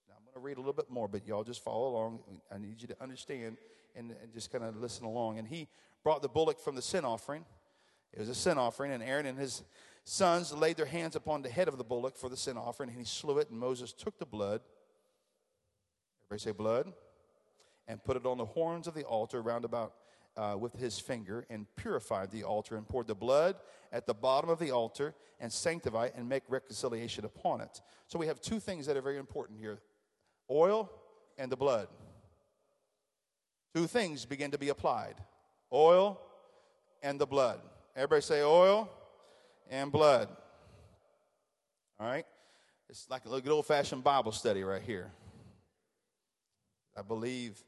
Now, 0.07 0.15
I'm 0.17 0.23
going 0.23 0.35
to 0.35 0.39
read 0.39 0.57
a 0.57 0.61
little 0.61 0.73
bit 0.73 0.89
more, 0.89 1.07
but 1.07 1.27
y'all 1.27 1.43
just 1.43 1.63
follow 1.63 1.89
along. 1.89 2.19
I 2.53 2.57
need 2.57 2.81
you 2.81 2.87
to 2.89 3.01
understand 3.01 3.57
and, 3.95 4.13
and 4.21 4.33
just 4.33 4.51
kind 4.51 4.63
of 4.63 4.77
listen 4.77 5.05
along. 5.05 5.39
And 5.39 5.47
he 5.47 5.67
brought 6.03 6.21
the 6.21 6.29
bullock 6.29 6.59
from 6.59 6.75
the 6.75 6.81
sin 6.81 7.03
offering. 7.03 7.43
It 8.13 8.19
was 8.19 8.29
a 8.29 8.35
sin 8.35 8.57
offering, 8.57 8.91
and 8.91 9.03
Aaron 9.03 9.25
and 9.25 9.37
his 9.37 9.63
sons 10.03 10.53
laid 10.53 10.77
their 10.77 10.85
hands 10.85 11.15
upon 11.15 11.41
the 11.41 11.49
head 11.49 11.67
of 11.67 11.77
the 11.77 11.83
bullock 11.83 12.15
for 12.15 12.29
the 12.29 12.37
sin 12.37 12.55
offering, 12.55 12.89
and 12.89 12.97
he 12.97 13.03
slew 13.03 13.39
it, 13.39 13.49
and 13.49 13.59
Moses 13.59 13.91
took 13.91 14.17
the 14.19 14.25
blood. 14.25 14.61
Everybody 16.25 16.43
say 16.43 16.51
blood? 16.51 16.93
And 17.87 18.03
put 18.03 18.17
it 18.17 18.25
on 18.25 18.37
the 18.37 18.45
horns 18.45 18.87
of 18.87 18.93
the 18.93 19.03
altar 19.03 19.41
round 19.41 19.65
about 19.65 19.93
uh, 20.35 20.55
with 20.59 20.73
his 20.73 20.99
finger, 20.99 21.45
and 21.49 21.65
purified 21.75 22.29
the 22.31 22.43
altar, 22.43 22.77
and 22.77 22.87
poured 22.87 23.07
the 23.07 23.15
blood 23.15 23.55
at 23.91 24.05
the 24.05 24.13
bottom 24.13 24.49
of 24.49 24.59
the 24.59 24.69
altar, 24.69 25.15
and 25.39 25.51
sanctified 25.51 26.11
and 26.15 26.29
make 26.29 26.43
reconciliation 26.47 27.25
upon 27.25 27.61
it. 27.61 27.81
So 28.07 28.19
we 28.19 28.27
have 28.27 28.39
two 28.39 28.59
things 28.59 28.85
that 28.85 28.95
are 28.95 29.01
very 29.01 29.17
important 29.17 29.59
here 29.59 29.79
oil 30.49 30.89
and 31.37 31.51
the 31.51 31.57
blood. 31.57 31.87
Two 33.73 33.87
things 33.87 34.25
begin 34.25 34.51
to 34.51 34.57
be 34.57 34.69
applied 34.69 35.15
oil 35.71 36.19
and 37.03 37.19
the 37.19 37.27
blood. 37.27 37.59
Everybody 37.95 38.21
say 38.21 38.41
oil 38.41 38.89
and 39.69 39.91
blood. 39.91 40.29
All 41.99 42.07
right? 42.07 42.25
It's 42.89 43.09
like 43.09 43.25
a 43.25 43.29
good 43.29 43.49
old 43.49 43.65
fashioned 43.65 44.03
Bible 44.03 44.31
study 44.31 44.63
right 44.63 44.81
here. 44.81 45.11
I 46.97 47.01
believe 47.01 47.61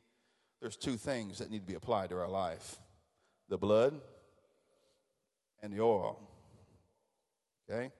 there's 0.61 0.75
two 0.75 0.97
things 0.97 1.39
that 1.39 1.49
need 1.49 1.59
to 1.59 1.67
be 1.67 1.75
applied 1.75 2.09
to 2.09 2.17
our 2.17 2.29
life 2.29 2.77
the 3.47 3.57
blood 3.57 3.99
and 5.61 5.73
the 5.73 5.81
oil. 5.81 6.19
Okay? 7.69 7.91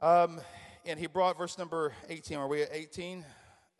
Um, 0.00 0.40
and 0.84 0.98
he 0.98 1.06
brought 1.06 1.38
verse 1.38 1.56
number 1.56 1.92
18. 2.08 2.36
Are 2.38 2.48
we 2.48 2.62
at 2.62 2.68
18? 2.72 3.24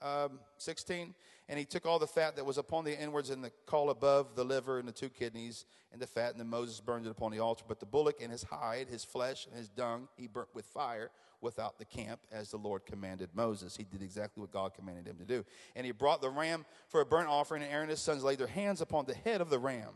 Um, 0.01 0.41
16? 0.57 1.15
And 1.49 1.59
he 1.59 1.67
took 1.67 1.85
all 1.85 1.99
the 1.99 2.07
fat 2.07 2.37
that 2.37 2.47
was 2.47 2.57
upon 2.57 2.85
the 2.85 2.99
inwards 2.99 3.29
and 3.29 3.45
the 3.45 3.53
caul 3.67 3.91
above 3.91 4.35
the 4.35 4.45
liver 4.45 4.79
and 4.79 4.89
the 4.89 4.93
two 4.93 5.11
kidneys 5.11 5.67
and 5.93 6.01
the 6.01 6.07
fat, 6.07 6.31
and 6.31 6.41
then 6.41 6.49
Moses 6.49 6.81
burned 6.81 7.07
it 7.07 7.11
upon 7.11 7.33
the 7.33 7.41
altar. 7.41 7.65
But 7.69 7.81
the 7.81 7.87
bullock 7.87 8.23
and 8.23 8.33
his 8.33 8.43
hide, 8.43 8.89
his 8.89 9.05
flesh, 9.05 9.47
and 9.47 9.55
his 9.55 9.69
dung 9.69 10.09
he 10.17 10.27
burnt 10.27 10.49
with 10.55 10.65
fire 10.65 11.11
without 11.41 11.79
the 11.79 11.85
camp, 11.85 12.21
as 12.33 12.51
the 12.51 12.57
Lord 12.57 12.87
commanded 12.87 13.29
Moses. 13.35 13.77
He 13.77 13.85
did 13.85 14.01
exactly 14.01 14.41
what 14.41 14.51
God 14.51 14.73
commanded 14.73 15.07
him 15.07 15.19
to 15.19 15.27
do. 15.27 15.45
And 15.77 15.85
he 15.85 15.93
brought 15.93 16.23
the 16.23 16.31
ram 16.31 16.65
for 16.89 17.03
a 17.03 17.07
burnt 17.07 17.29
offering, 17.29 17.63
and 17.63 17.71
Aaron 17.71 17.83
and 17.83 17.91
his 17.91 18.01
sons 18.01 18.25
laid 18.25 18.39
their 18.39 18.47
hands 18.47 18.81
upon 18.81 19.05
the 19.05 19.15
head 19.15 19.43
of 19.43 19.51
the 19.51 19.59
ram. 19.59 19.91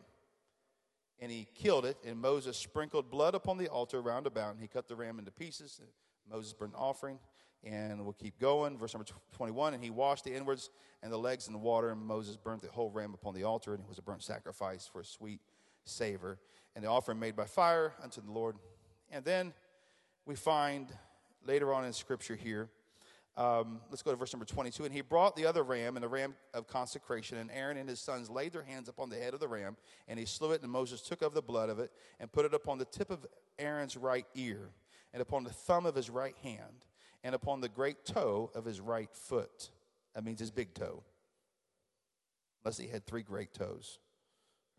And 1.19 1.33
he 1.33 1.49
killed 1.55 1.87
it, 1.87 1.97
and 2.07 2.21
Moses 2.21 2.59
sprinkled 2.59 3.11
blood 3.11 3.35
upon 3.35 3.57
the 3.57 3.69
altar 3.69 4.03
round 4.03 4.27
about, 4.27 4.53
and 4.53 4.61
he 4.61 4.69
cut 4.69 4.87
the 4.87 4.95
ram 4.95 5.19
into 5.19 5.31
pieces. 5.31 5.81
Moses 6.31 6.53
burned 6.53 6.75
offering. 6.77 7.19
And 7.65 8.05
we'll 8.05 8.13
keep 8.13 8.39
going. 8.39 8.79
Verse 8.79 8.95
number 8.95 9.07
21 9.37 9.75
And 9.75 9.83
he 9.83 9.91
washed 9.91 10.25
the 10.25 10.35
inwards 10.35 10.71
and 11.03 11.13
the 11.13 11.19
legs 11.19 11.47
in 11.47 11.53
the 11.53 11.59
water, 11.59 11.91
and 11.91 12.01
Moses 12.01 12.37
burnt 12.37 12.63
the 12.63 12.69
whole 12.69 12.91
ram 12.91 13.15
upon 13.15 13.35
the 13.35 13.45
altar, 13.45 13.75
and 13.75 13.83
it 13.83 13.89
was 13.89 13.99
a 13.99 14.03
burnt 14.03 14.23
sacrifice 14.23 14.89
for 14.91 15.01
a 15.01 15.05
sweet 15.05 15.41
savor, 15.85 16.39
and 16.75 16.85
the 16.85 16.89
offering 16.89 17.19
made 17.19 17.37
by 17.37 17.45
fire 17.45 17.95
unto 18.03 18.21
the 18.21 18.31
Lord. 18.31 18.57
And 19.11 19.25
then 19.25 19.53
we 20.27 20.35
find 20.35 20.89
later 21.47 21.73
on 21.73 21.85
in 21.85 21.93
Scripture 21.93 22.37
here, 22.37 22.69
um, 23.37 23.81
let's 23.89 24.03
go 24.03 24.11
to 24.11 24.17
verse 24.17 24.33
number 24.33 24.45
22. 24.45 24.85
And 24.85 24.93
he 24.93 25.01
brought 25.01 25.37
the 25.37 25.47
other 25.47 25.63
ram 25.63 25.97
and 25.97 26.03
the 26.03 26.09
ram 26.09 26.35
of 26.53 26.67
consecration, 26.67 27.39
and 27.39 27.51
Aaron 27.53 27.77
and 27.77 27.89
his 27.89 28.01
sons 28.01 28.29
laid 28.29 28.53
their 28.53 28.65
hands 28.65 28.89
upon 28.89 29.11
the 29.11 29.17
head 29.17 29.33
of 29.33 29.39
the 29.39 29.47
ram, 29.47 29.77
and 30.09 30.19
he 30.19 30.27
slew 30.27 30.51
it, 30.53 30.63
and 30.63 30.71
Moses 30.71 31.01
took 31.01 31.23
of 31.23 31.35
the 31.35 31.43
blood 31.43 31.71
of 31.71 31.79
it 31.79 31.93
and 32.19 32.33
put 32.33 32.45
it 32.45 32.53
upon 32.53 32.79
the 32.79 32.85
tip 32.85 33.11
of 33.11 33.25
Aaron's 33.59 33.97
right 33.97 34.27
ear 34.35 34.71
and 35.13 35.23
upon 35.23 35.45
the 35.45 35.51
thumb 35.51 35.87
of 35.87 35.95
his 35.95 36.11
right 36.11 36.35
hand 36.43 36.85
and 37.23 37.35
upon 37.35 37.61
the 37.61 37.69
great 37.69 38.05
toe 38.05 38.51
of 38.55 38.65
his 38.65 38.81
right 38.81 39.11
foot. 39.13 39.71
That 40.15 40.25
means 40.25 40.41
his 40.41 40.51
big 40.51 40.75
toe. 40.75 41.03
Unless 42.65 42.79
he 42.79 42.89
had 42.89 43.07
three 43.07 43.23
great 43.23 43.53
toes 43.53 43.99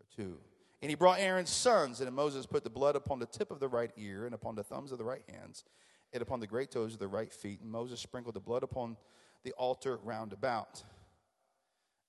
or 0.00 0.06
two. 0.14 0.38
And 0.82 0.90
he 0.90 0.94
brought 0.94 1.20
Aaron's 1.20 1.50
sons, 1.50 2.00
and 2.00 2.10
Moses 2.14 2.46
put 2.46 2.64
the 2.64 2.70
blood 2.70 2.96
upon 2.96 3.18
the 3.18 3.26
tip 3.26 3.50
of 3.50 3.60
the 3.60 3.68
right 3.68 3.90
ear, 3.96 4.24
and 4.24 4.34
upon 4.34 4.54
the 4.54 4.64
thumbs 4.64 4.92
of 4.92 4.98
the 4.98 5.04
right 5.04 5.22
hands, 5.28 5.64
and 6.12 6.22
upon 6.22 6.40
the 6.40 6.46
great 6.46 6.70
toes 6.70 6.94
of 6.94 6.98
the 6.98 7.08
right 7.08 7.32
feet. 7.32 7.60
And 7.60 7.70
Moses 7.70 8.00
sprinkled 8.00 8.34
the 8.34 8.40
blood 8.40 8.62
upon 8.62 8.96
the 9.44 9.52
altar 9.52 9.98
round 10.02 10.32
about. 10.32 10.82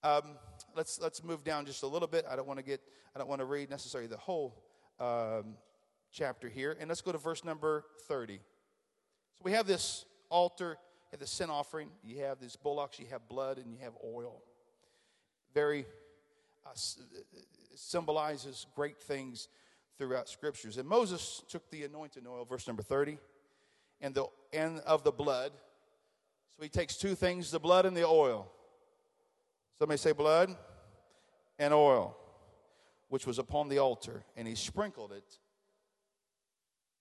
Um, 0.04 0.38
let's 0.76 1.00
let's 1.00 1.24
move 1.24 1.44
down 1.44 1.66
just 1.66 1.84
a 1.84 1.88
little 1.88 2.08
bit. 2.08 2.26
I 2.30 2.36
don't 2.36 2.48
want 2.48 2.60
to 2.60 2.66
get 2.66 2.82
I 3.16 3.20
don't 3.20 3.28
want 3.28 3.40
to 3.40 3.46
read 3.46 3.70
necessarily 3.70 4.08
the 4.08 4.18
whole 4.18 4.64
um, 5.00 5.56
chapter 6.12 6.50
here, 6.50 6.76
and 6.80 6.90
let's 6.90 7.02
go 7.02 7.12
to 7.12 7.18
verse 7.18 7.44
number 7.44 7.86
thirty. 8.08 8.40
So 9.36 9.44
we 9.44 9.52
have 9.52 9.68
this 9.68 10.06
altar, 10.32 10.78
at 11.14 11.20
the 11.20 11.28
sin 11.28 11.50
offering, 11.50 11.90
you 12.04 12.24
have 12.24 12.40
these 12.40 12.56
bullocks, 12.56 13.00
you 13.00 13.06
have 13.12 13.28
blood, 13.28 13.58
and 13.58 13.72
you 13.72 13.78
have 13.84 13.94
oil. 14.04 14.42
Very 15.54 15.86
uh, 16.66 16.70
symbolizes 17.76 18.66
great 18.76 19.00
things 19.00 19.50
throughout 19.98 20.30
scriptures. 20.30 20.78
And 20.78 20.88
Moses 20.88 21.44
took 21.50 21.70
the 21.70 21.84
anointing 21.84 22.24
oil, 22.28 22.46
verse 22.46 22.66
number 22.66 22.82
30, 22.82 23.18
and 24.00 24.16
the 24.16 24.26
and 24.54 24.80
of 24.80 25.04
the 25.04 25.12
blood. 25.12 25.52
So 26.56 26.64
he 26.64 26.70
takes 26.70 26.96
two 26.96 27.14
things, 27.14 27.52
the 27.52 27.60
blood 27.60 27.86
and 27.86 27.96
the 27.96 28.08
oil. 28.08 28.50
Somebody 29.78 29.98
say 29.98 30.14
blood 30.14 30.56
and 31.60 31.74
oil, 31.74 32.18
which 33.10 33.28
was 33.28 33.38
upon 33.38 33.68
the 33.68 33.80
altar, 33.80 34.24
and 34.38 34.48
he 34.48 34.56
sprinkled 34.56 35.12
it 35.12 35.38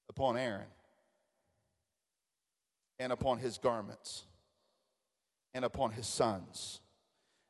upon 0.08 0.36
Aaron 0.36 0.66
and 3.00 3.12
upon 3.12 3.38
his 3.38 3.56
garments, 3.56 4.24
and 5.54 5.64
upon 5.64 5.92
his 5.92 6.06
sons, 6.06 6.80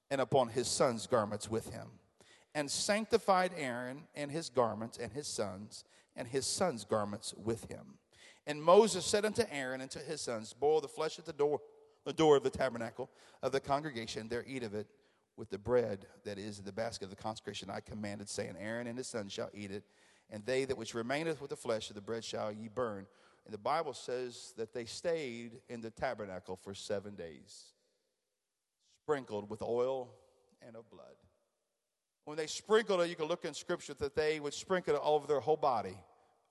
and 0.08 0.20
upon 0.20 0.48
his 0.48 0.68
sons' 0.68 1.08
garments 1.08 1.50
with 1.50 1.70
him, 1.70 1.88
and 2.54 2.70
sanctified 2.70 3.50
Aaron 3.56 4.04
and 4.14 4.30
his 4.30 4.48
garments, 4.48 4.96
and 4.96 5.12
his 5.12 5.26
sons, 5.26 5.84
and 6.14 6.28
his 6.28 6.46
sons' 6.46 6.84
garments 6.84 7.34
with 7.36 7.68
him. 7.68 7.98
And 8.46 8.62
Moses 8.62 9.04
said 9.04 9.24
unto 9.24 9.42
Aaron 9.50 9.80
and 9.80 9.90
to 9.90 9.98
his 9.98 10.20
sons, 10.20 10.52
Boil 10.52 10.80
the 10.80 10.88
flesh 10.88 11.18
at 11.18 11.26
the 11.26 11.32
door, 11.32 11.60
the 12.04 12.12
door 12.12 12.36
of 12.36 12.44
the 12.44 12.50
tabernacle 12.50 13.10
of 13.42 13.50
the 13.50 13.60
congregation, 13.60 14.28
there 14.28 14.44
eat 14.46 14.62
of 14.62 14.74
it 14.74 14.86
with 15.36 15.50
the 15.50 15.58
bread 15.58 16.06
that 16.24 16.38
is 16.38 16.60
in 16.60 16.64
the 16.64 16.72
basket 16.72 17.04
of 17.04 17.10
the 17.10 17.16
consecration 17.16 17.70
I 17.70 17.80
commanded, 17.80 18.28
saying, 18.28 18.54
Aaron 18.58 18.86
and 18.86 18.96
his 18.96 19.08
sons 19.08 19.32
shall 19.32 19.50
eat 19.52 19.72
it, 19.72 19.82
and 20.30 20.46
they 20.46 20.64
that 20.64 20.78
which 20.78 20.94
remaineth 20.94 21.40
with 21.40 21.50
the 21.50 21.56
flesh 21.56 21.90
of 21.90 21.96
the 21.96 22.00
bread 22.00 22.24
shall 22.24 22.52
ye 22.52 22.68
burn 22.68 23.08
And 23.44 23.54
the 23.54 23.58
Bible 23.58 23.94
says 23.94 24.52
that 24.56 24.72
they 24.72 24.84
stayed 24.84 25.60
in 25.68 25.80
the 25.80 25.90
tabernacle 25.90 26.56
for 26.56 26.74
seven 26.74 27.14
days, 27.14 27.72
sprinkled 29.02 29.48
with 29.50 29.62
oil 29.62 30.14
and 30.66 30.76
of 30.76 30.88
blood. 30.90 31.16
When 32.24 32.36
they 32.36 32.46
sprinkled 32.46 33.00
it, 33.00 33.08
you 33.08 33.16
can 33.16 33.26
look 33.26 33.44
in 33.44 33.54
scripture 33.54 33.94
that 33.94 34.14
they 34.14 34.40
would 34.40 34.54
sprinkle 34.54 34.94
it 34.94 35.00
over 35.02 35.26
their 35.26 35.40
whole 35.40 35.56
body 35.56 35.96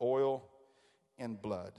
oil 0.01 0.43
and 1.17 1.41
blood. 1.41 1.73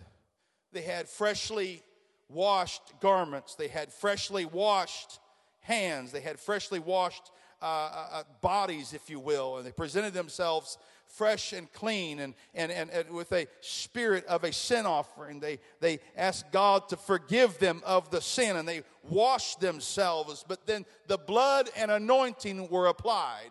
They 0.73 0.83
had 0.83 1.09
freshly 1.09 1.83
washed 2.29 3.01
garments, 3.01 3.57
they 3.57 3.69
had 3.69 3.93
freshly 3.93 4.45
washed 4.45 5.19
hands, 5.61 6.13
they 6.13 6.21
had 6.21 6.39
freshly 6.39 6.79
washed 6.79 7.31
uh, 7.61 7.65
uh, 7.65 8.07
uh, 8.13 8.23
bodies, 8.41 8.95
if 8.95 9.11
you 9.11 9.19
will, 9.19 9.57
and 9.57 9.67
they 9.67 9.73
presented 9.73 10.15
themselves 10.15 10.79
fresh 11.11 11.53
and 11.53 11.73
clean 11.73 12.21
and, 12.21 12.35
and, 12.55 12.71
and, 12.73 12.91
and, 12.91 13.11
with 13.11 13.33
a 13.33 13.47
spirit 13.61 14.25
of 14.27 14.45
a 14.45 14.53
sin 14.53 14.87
offering. 14.87 15.41
They, 15.41 15.59
they 15.81 16.01
asked 16.17 16.53
God 16.53 16.89
to 16.91 16.97
forgive 16.97 17.59
them 17.59 17.83
of 17.85 18.11
the 18.11 18.21
sin 18.21 18.57
and 18.57 18.67
they 18.67 18.83
washed 19.09 19.61
themselves, 19.61 20.45
but 20.47 20.67
then 20.67 20.85
the 21.07 21.19
blood 21.19 21.71
and 21.77 21.91
anointing 21.91 22.69
were 22.69 22.87
applied 22.87 23.51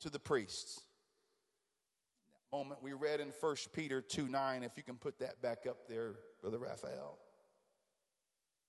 to 0.00 0.10
the 0.10 0.18
priests. 0.18 0.80
That 2.50 2.56
moment 2.56 2.82
we 2.82 2.92
read 2.92 3.20
in 3.20 3.32
1 3.40 3.56
Peter 3.72 4.00
2 4.00 4.28
9, 4.28 4.62
if 4.62 4.72
you 4.76 4.82
can 4.82 4.96
put 4.96 5.18
that 5.18 5.40
back 5.42 5.66
up 5.68 5.88
there, 5.88 6.14
Brother 6.40 6.58
Raphael. 6.58 7.18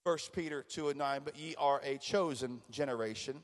1 0.04 0.18
Peter 0.34 0.64
2 0.64 0.90
and 0.90 0.98
9, 0.98 1.22
but 1.26 1.38
ye 1.38 1.54
are 1.58 1.82
a 1.84 1.98
chosen 1.98 2.62
generation, 2.72 3.44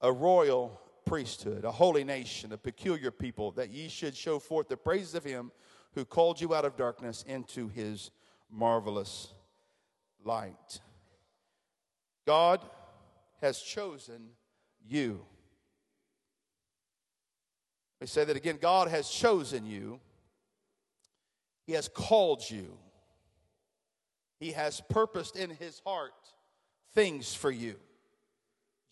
a 0.00 0.10
royal 0.10 0.80
priesthood, 1.10 1.64
a 1.64 1.72
holy 1.72 2.04
nation, 2.04 2.52
a 2.52 2.56
peculiar 2.56 3.10
people, 3.10 3.50
that 3.50 3.70
ye 3.70 3.88
should 3.88 4.14
show 4.16 4.38
forth 4.38 4.68
the 4.68 4.76
praises 4.76 5.16
of 5.16 5.24
him 5.24 5.50
who 5.94 6.04
called 6.04 6.40
you 6.40 6.54
out 6.54 6.64
of 6.64 6.76
darkness 6.76 7.24
into 7.26 7.66
his 7.66 8.12
marvelous 8.48 9.34
light. 10.24 10.78
God 12.24 12.60
has 13.40 13.58
chosen 13.58 14.28
you. 14.88 15.26
Me 18.00 18.06
say 18.06 18.24
that 18.24 18.36
again. 18.36 18.58
God 18.62 18.86
has 18.86 19.10
chosen 19.10 19.66
you. 19.66 19.98
He 21.66 21.72
has 21.72 21.88
called 21.88 22.48
you. 22.48 22.78
He 24.38 24.52
has 24.52 24.80
purposed 24.88 25.34
in 25.34 25.50
his 25.50 25.82
heart 25.84 26.12
things 26.94 27.34
for 27.34 27.50
you. 27.50 27.74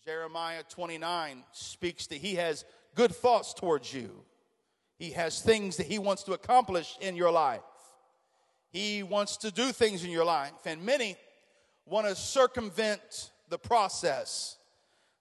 Jeremiah 0.09 0.63
29 0.67 1.43
speaks 1.51 2.07
that 2.07 2.17
he 2.17 2.33
has 2.33 2.65
good 2.95 3.13
thoughts 3.15 3.53
towards 3.53 3.93
you. 3.93 4.09
He 4.97 5.11
has 5.11 5.39
things 5.39 5.77
that 5.77 5.85
he 5.85 5.99
wants 5.99 6.23
to 6.23 6.33
accomplish 6.33 6.97
in 6.99 7.15
your 7.15 7.29
life. 7.29 7.61
He 8.71 9.03
wants 9.03 9.37
to 9.37 9.51
do 9.51 9.71
things 9.71 10.03
in 10.03 10.09
your 10.09 10.25
life. 10.25 10.65
And 10.65 10.83
many 10.83 11.15
want 11.85 12.07
to 12.07 12.15
circumvent 12.15 13.29
the 13.49 13.59
process. 13.59 14.57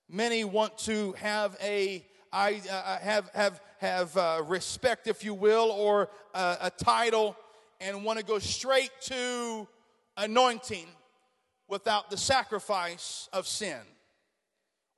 Many 0.08 0.44
want 0.44 0.78
to 0.78 1.12
have 1.18 1.54
a 1.62 2.02
I 2.32 2.62
uh, 2.70 2.96
have 2.96 3.30
have 3.34 3.60
have 3.80 4.16
uh, 4.16 4.42
respect, 4.46 5.06
if 5.06 5.22
you 5.22 5.34
will, 5.34 5.70
or 5.70 6.08
uh, 6.32 6.56
a 6.62 6.70
title, 6.70 7.36
and 7.78 8.06
want 8.06 8.20
to 8.20 8.24
go 8.24 8.38
straight 8.38 8.92
to 9.02 9.68
anointing 10.16 10.86
without 11.68 12.08
the 12.08 12.16
sacrifice 12.16 13.28
of 13.34 13.46
sin 13.46 13.80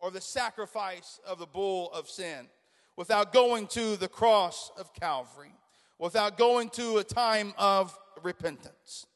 or 0.00 0.11
the 0.11 0.21
sacrifice 0.21 1.21
of 1.26 1.38
the 1.38 1.47
bull 1.47 1.90
of 1.92 2.09
sin, 2.09 2.49
without 2.97 3.33
going 3.33 3.66
to 3.69 3.97
the 3.97 4.09
cross 4.09 4.73
of 4.78 4.92
Calvary, 4.95 5.54
without 5.99 6.37
going 6.37 6.69
to 6.71 6.99
a 6.99 7.04
time 7.04 7.52
of 7.59 7.97
repentance. 8.23 9.07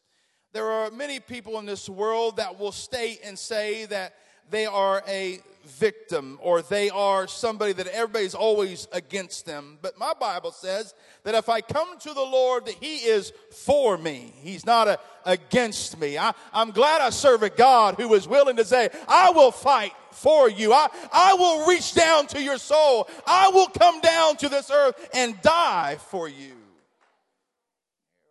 There 0.52 0.70
are 0.70 0.90
many 0.90 1.18
people 1.18 1.58
in 1.58 1.66
this 1.66 1.88
world 1.88 2.36
that 2.36 2.58
will 2.60 2.72
state 2.72 3.20
and 3.24 3.38
say 3.38 3.86
that 3.86 4.14
they 4.50 4.66
are 4.66 5.02
a 5.08 5.40
victim 5.64 6.38
or 6.42 6.62
they 6.62 6.90
are 6.90 7.26
somebody 7.26 7.72
that 7.72 7.86
everybody's 7.88 8.34
always 8.34 8.86
against 8.92 9.46
them. 9.46 9.78
But 9.82 9.98
my 9.98 10.12
Bible 10.18 10.52
says 10.52 10.94
that 11.24 11.34
if 11.34 11.48
I 11.48 11.60
come 11.60 11.98
to 12.00 12.14
the 12.14 12.20
Lord, 12.20 12.66
that 12.66 12.74
He 12.74 12.96
is 12.96 13.32
for 13.50 13.96
me. 13.96 14.32
He's 14.42 14.66
not 14.66 14.88
a, 14.88 14.98
against 15.24 15.98
me. 15.98 16.18
I, 16.18 16.32
I'm 16.52 16.70
glad 16.70 17.00
I 17.00 17.10
serve 17.10 17.42
a 17.42 17.50
God 17.50 17.96
who 17.96 18.12
is 18.14 18.28
willing 18.28 18.56
to 18.56 18.64
say, 18.64 18.90
I 19.08 19.30
will 19.30 19.50
fight 19.50 19.92
for 20.12 20.48
you. 20.48 20.72
I, 20.72 20.88
I 21.12 21.34
will 21.34 21.66
reach 21.66 21.94
down 21.94 22.26
to 22.28 22.42
your 22.42 22.58
soul. 22.58 23.08
I 23.26 23.50
will 23.52 23.68
come 23.68 24.00
down 24.00 24.36
to 24.38 24.48
this 24.48 24.70
earth 24.70 25.08
and 25.14 25.40
die 25.42 25.96
for 26.08 26.28
you 26.28 26.63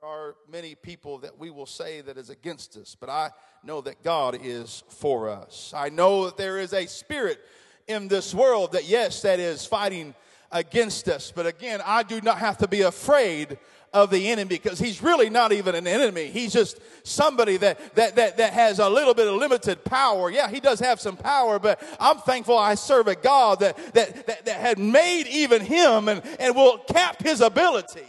are 0.04 0.36
many 0.52 0.76
people 0.76 1.20
that 1.20 1.40
we 1.40 1.50
will 1.50 1.66
say 1.66 2.02
that 2.02 2.18
is 2.18 2.30
against 2.30 2.76
us, 2.76 2.96
but 3.00 3.10
I 3.10 3.32
know 3.64 3.80
that 3.82 4.04
God 4.04 4.38
is 4.44 4.84
for 4.90 5.30
us. 5.30 5.74
I 5.74 5.88
know 5.88 6.26
that 6.26 6.36
there 6.36 6.60
is 6.60 6.74
a 6.74 6.88
spirit 6.88 7.40
in 7.88 8.10
this 8.10 8.34
world 8.34 8.74
that, 8.74 8.84
yes, 8.86 9.22
that 9.22 9.40
is 9.40 9.66
fighting 9.66 10.14
against 10.52 11.08
us. 11.08 11.32
But 11.34 11.46
again, 11.46 11.82
I 11.86 12.04
do 12.04 12.20
not 12.20 12.40
have 12.40 12.58
to 12.58 12.68
be 12.68 12.82
afraid 12.82 13.58
of 13.94 14.10
the 14.10 14.30
enemy 14.30 14.50
because 14.50 14.78
he's 14.78 15.02
really 15.02 15.30
not 15.30 15.54
even 15.54 15.74
an 15.74 15.88
enemy. 15.88 16.28
He's 16.28 16.52
just 16.52 16.80
somebody 17.04 17.56
that, 17.58 17.96
that, 17.96 18.18
that, 18.18 18.38
that 18.38 18.52
has 18.52 18.80
a 18.80 18.90
little 18.90 19.14
bit 19.14 19.30
of 19.30 19.36
limited 19.36 19.86
power. 19.86 20.30
Yeah, 20.30 20.50
he 20.50 20.60
does 20.60 20.82
have 20.82 21.00
some 21.00 21.16
power, 21.16 21.60
but 21.60 21.82
I'm 21.98 22.18
thankful 22.18 22.58
I 22.58 22.76
serve 22.76 23.08
a 23.08 23.16
God 23.16 23.62
that, 23.62 23.78
that, 23.94 24.28
that, 24.28 24.46
that 24.46 24.60
had 24.60 24.80
made 24.80 25.28
even 25.28 25.62
him 25.62 26.10
and, 26.10 26.22
and 26.40 26.56
will 26.56 26.80
cap 26.80 27.24
his 27.24 27.40
ability 27.40 28.04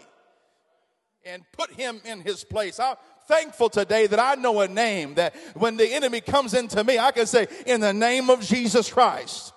and 1.24 1.42
put 1.52 1.70
him 1.72 2.00
in 2.04 2.20
his 2.20 2.44
place. 2.44 2.78
I'm 2.78 2.96
thankful 3.26 3.70
today 3.70 4.06
that 4.06 4.18
I 4.18 4.34
know 4.34 4.60
a 4.60 4.68
name 4.68 5.14
that 5.14 5.34
when 5.54 5.76
the 5.76 5.92
enemy 5.92 6.20
comes 6.20 6.54
into 6.54 6.82
me, 6.84 6.98
I 6.98 7.12
can 7.12 7.26
say, 7.26 7.46
in 7.66 7.80
the 7.80 7.92
name 7.92 8.30
of 8.30 8.40
Jesus 8.40 8.92
Christ. 8.92 9.52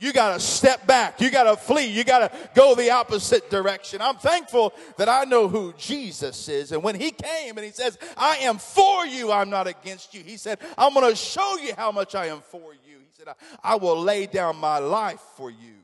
You 0.00 0.12
got 0.12 0.34
to 0.34 0.40
step 0.40 0.84
back. 0.84 1.20
You 1.20 1.30
got 1.30 1.44
to 1.44 1.56
flee. 1.56 1.86
You 1.86 2.02
got 2.02 2.32
to 2.32 2.38
go 2.56 2.74
the 2.74 2.90
opposite 2.90 3.48
direction. 3.50 4.02
I'm 4.02 4.16
thankful 4.16 4.74
that 4.96 5.08
I 5.08 5.22
know 5.22 5.46
who 5.46 5.72
Jesus 5.78 6.48
is. 6.48 6.72
And 6.72 6.82
when 6.82 6.96
he 6.96 7.12
came 7.12 7.56
and 7.56 7.64
he 7.64 7.70
says, 7.70 7.96
I 8.16 8.38
am 8.38 8.58
for 8.58 9.06
you, 9.06 9.30
I'm 9.30 9.48
not 9.48 9.68
against 9.68 10.12
you. 10.12 10.24
He 10.24 10.36
said, 10.38 10.58
I'm 10.76 10.92
going 10.92 11.08
to 11.08 11.14
show 11.14 11.56
you 11.58 11.74
how 11.76 11.92
much 11.92 12.16
I 12.16 12.26
am 12.26 12.40
for 12.40 12.74
you. 12.74 12.98
He 12.98 13.12
said, 13.12 13.28
I, 13.28 13.34
I 13.62 13.76
will 13.76 13.96
lay 13.96 14.26
down 14.26 14.56
my 14.56 14.78
life 14.78 15.22
for 15.36 15.52
you. 15.52 15.76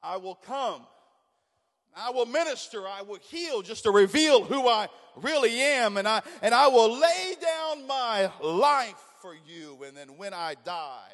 I 0.00 0.18
will 0.18 0.36
come 0.36 0.82
I 1.96 2.10
will 2.10 2.26
minister, 2.26 2.86
I 2.86 3.02
will 3.02 3.18
heal 3.18 3.62
just 3.62 3.84
to 3.84 3.90
reveal 3.90 4.44
who 4.44 4.68
I 4.68 4.88
really 5.16 5.60
am 5.60 5.96
and 5.96 6.06
I 6.06 6.22
and 6.42 6.54
I 6.54 6.68
will 6.68 6.98
lay 6.98 7.34
down 7.40 7.86
my 7.86 8.30
life 8.42 9.02
for 9.20 9.34
you 9.46 9.78
and 9.86 9.96
then 9.96 10.16
when 10.16 10.32
I 10.32 10.54
die 10.64 11.12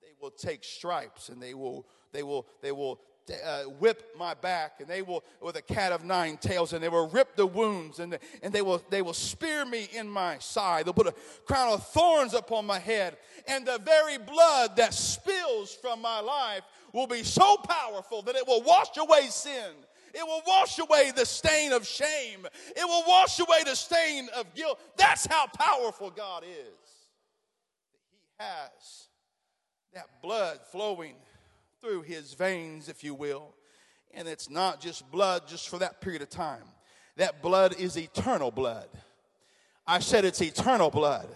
they 0.00 0.12
will 0.20 0.30
take 0.30 0.64
stripes 0.64 1.28
and 1.28 1.42
they 1.42 1.54
will 1.54 1.86
they 2.12 2.22
will 2.22 2.46
they 2.62 2.72
will 2.72 3.00
uh, 3.44 3.64
whip 3.64 4.02
my 4.16 4.32
back 4.32 4.80
and 4.80 4.88
they 4.88 5.02
will 5.02 5.22
with 5.42 5.56
a 5.56 5.62
cat 5.62 5.92
of 5.92 6.04
nine 6.04 6.38
tails 6.38 6.72
and 6.72 6.82
they 6.82 6.88
will 6.88 7.08
rip 7.10 7.36
the 7.36 7.46
wounds 7.46 7.98
and, 7.98 8.18
and 8.42 8.52
they 8.52 8.62
will 8.62 8.82
they 8.88 9.02
will 9.02 9.12
spear 9.12 9.66
me 9.66 9.88
in 9.92 10.08
my 10.08 10.38
side. 10.38 10.86
They'll 10.86 10.94
put 10.94 11.08
a 11.08 11.14
crown 11.44 11.72
of 11.72 11.86
thorns 11.88 12.32
upon 12.32 12.64
my 12.64 12.78
head 12.78 13.18
and 13.46 13.66
the 13.66 13.80
very 13.84 14.16
blood 14.16 14.76
that 14.76 14.94
spills 14.94 15.74
from 15.74 16.00
my 16.00 16.20
life 16.20 16.62
will 16.94 17.06
be 17.06 17.22
so 17.22 17.56
powerful 17.58 18.22
that 18.22 18.34
it 18.34 18.46
will 18.46 18.62
wash 18.62 18.96
away 18.96 19.26
sin 19.28 19.72
it 20.18 20.26
will 20.26 20.42
wash 20.46 20.78
away 20.78 21.12
the 21.14 21.24
stain 21.24 21.72
of 21.72 21.86
shame. 21.86 22.46
It 22.76 22.84
will 22.84 23.04
wash 23.06 23.38
away 23.38 23.62
the 23.64 23.76
stain 23.76 24.28
of 24.36 24.52
guilt. 24.54 24.80
That's 24.96 25.26
how 25.26 25.46
powerful 25.46 26.10
God 26.10 26.42
is. 26.42 26.90
He 28.10 28.18
has 28.40 29.08
that 29.94 30.08
blood 30.20 30.58
flowing 30.72 31.14
through 31.80 32.02
his 32.02 32.34
veins, 32.34 32.88
if 32.88 33.04
you 33.04 33.14
will. 33.14 33.54
And 34.12 34.26
it's 34.26 34.50
not 34.50 34.80
just 34.80 35.08
blood 35.10 35.46
just 35.46 35.68
for 35.68 35.78
that 35.78 36.00
period 36.00 36.22
of 36.22 36.30
time. 36.30 36.64
That 37.16 37.40
blood 37.40 37.78
is 37.78 37.96
eternal 37.96 38.50
blood. 38.50 38.88
I 39.86 40.00
said 40.00 40.24
it's 40.24 40.42
eternal 40.42 40.90
blood. 40.90 41.28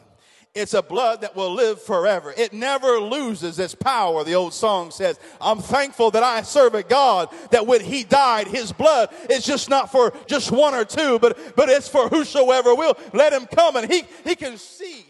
It's 0.54 0.74
a 0.74 0.82
blood 0.82 1.22
that 1.22 1.34
will 1.34 1.54
live 1.54 1.80
forever. 1.80 2.34
It 2.36 2.52
never 2.52 3.00
loses 3.00 3.58
its 3.58 3.74
power. 3.74 4.22
The 4.22 4.34
old 4.34 4.52
song 4.52 4.90
says, 4.90 5.18
I'm 5.40 5.60
thankful 5.60 6.10
that 6.10 6.22
I 6.22 6.42
serve 6.42 6.74
a 6.74 6.82
God 6.82 7.30
that 7.52 7.66
when 7.66 7.80
he 7.80 8.04
died, 8.04 8.48
his 8.48 8.70
blood 8.70 9.08
is 9.30 9.46
just 9.46 9.70
not 9.70 9.90
for 9.90 10.12
just 10.26 10.52
one 10.52 10.74
or 10.74 10.84
two, 10.84 11.18
but, 11.18 11.56
but 11.56 11.70
it's 11.70 11.88
for 11.88 12.08
whosoever 12.08 12.74
will. 12.74 12.98
Let 13.14 13.32
him 13.32 13.46
come 13.46 13.76
and 13.76 13.90
he, 13.90 14.04
he 14.24 14.34
can 14.34 14.58
see 14.58 15.06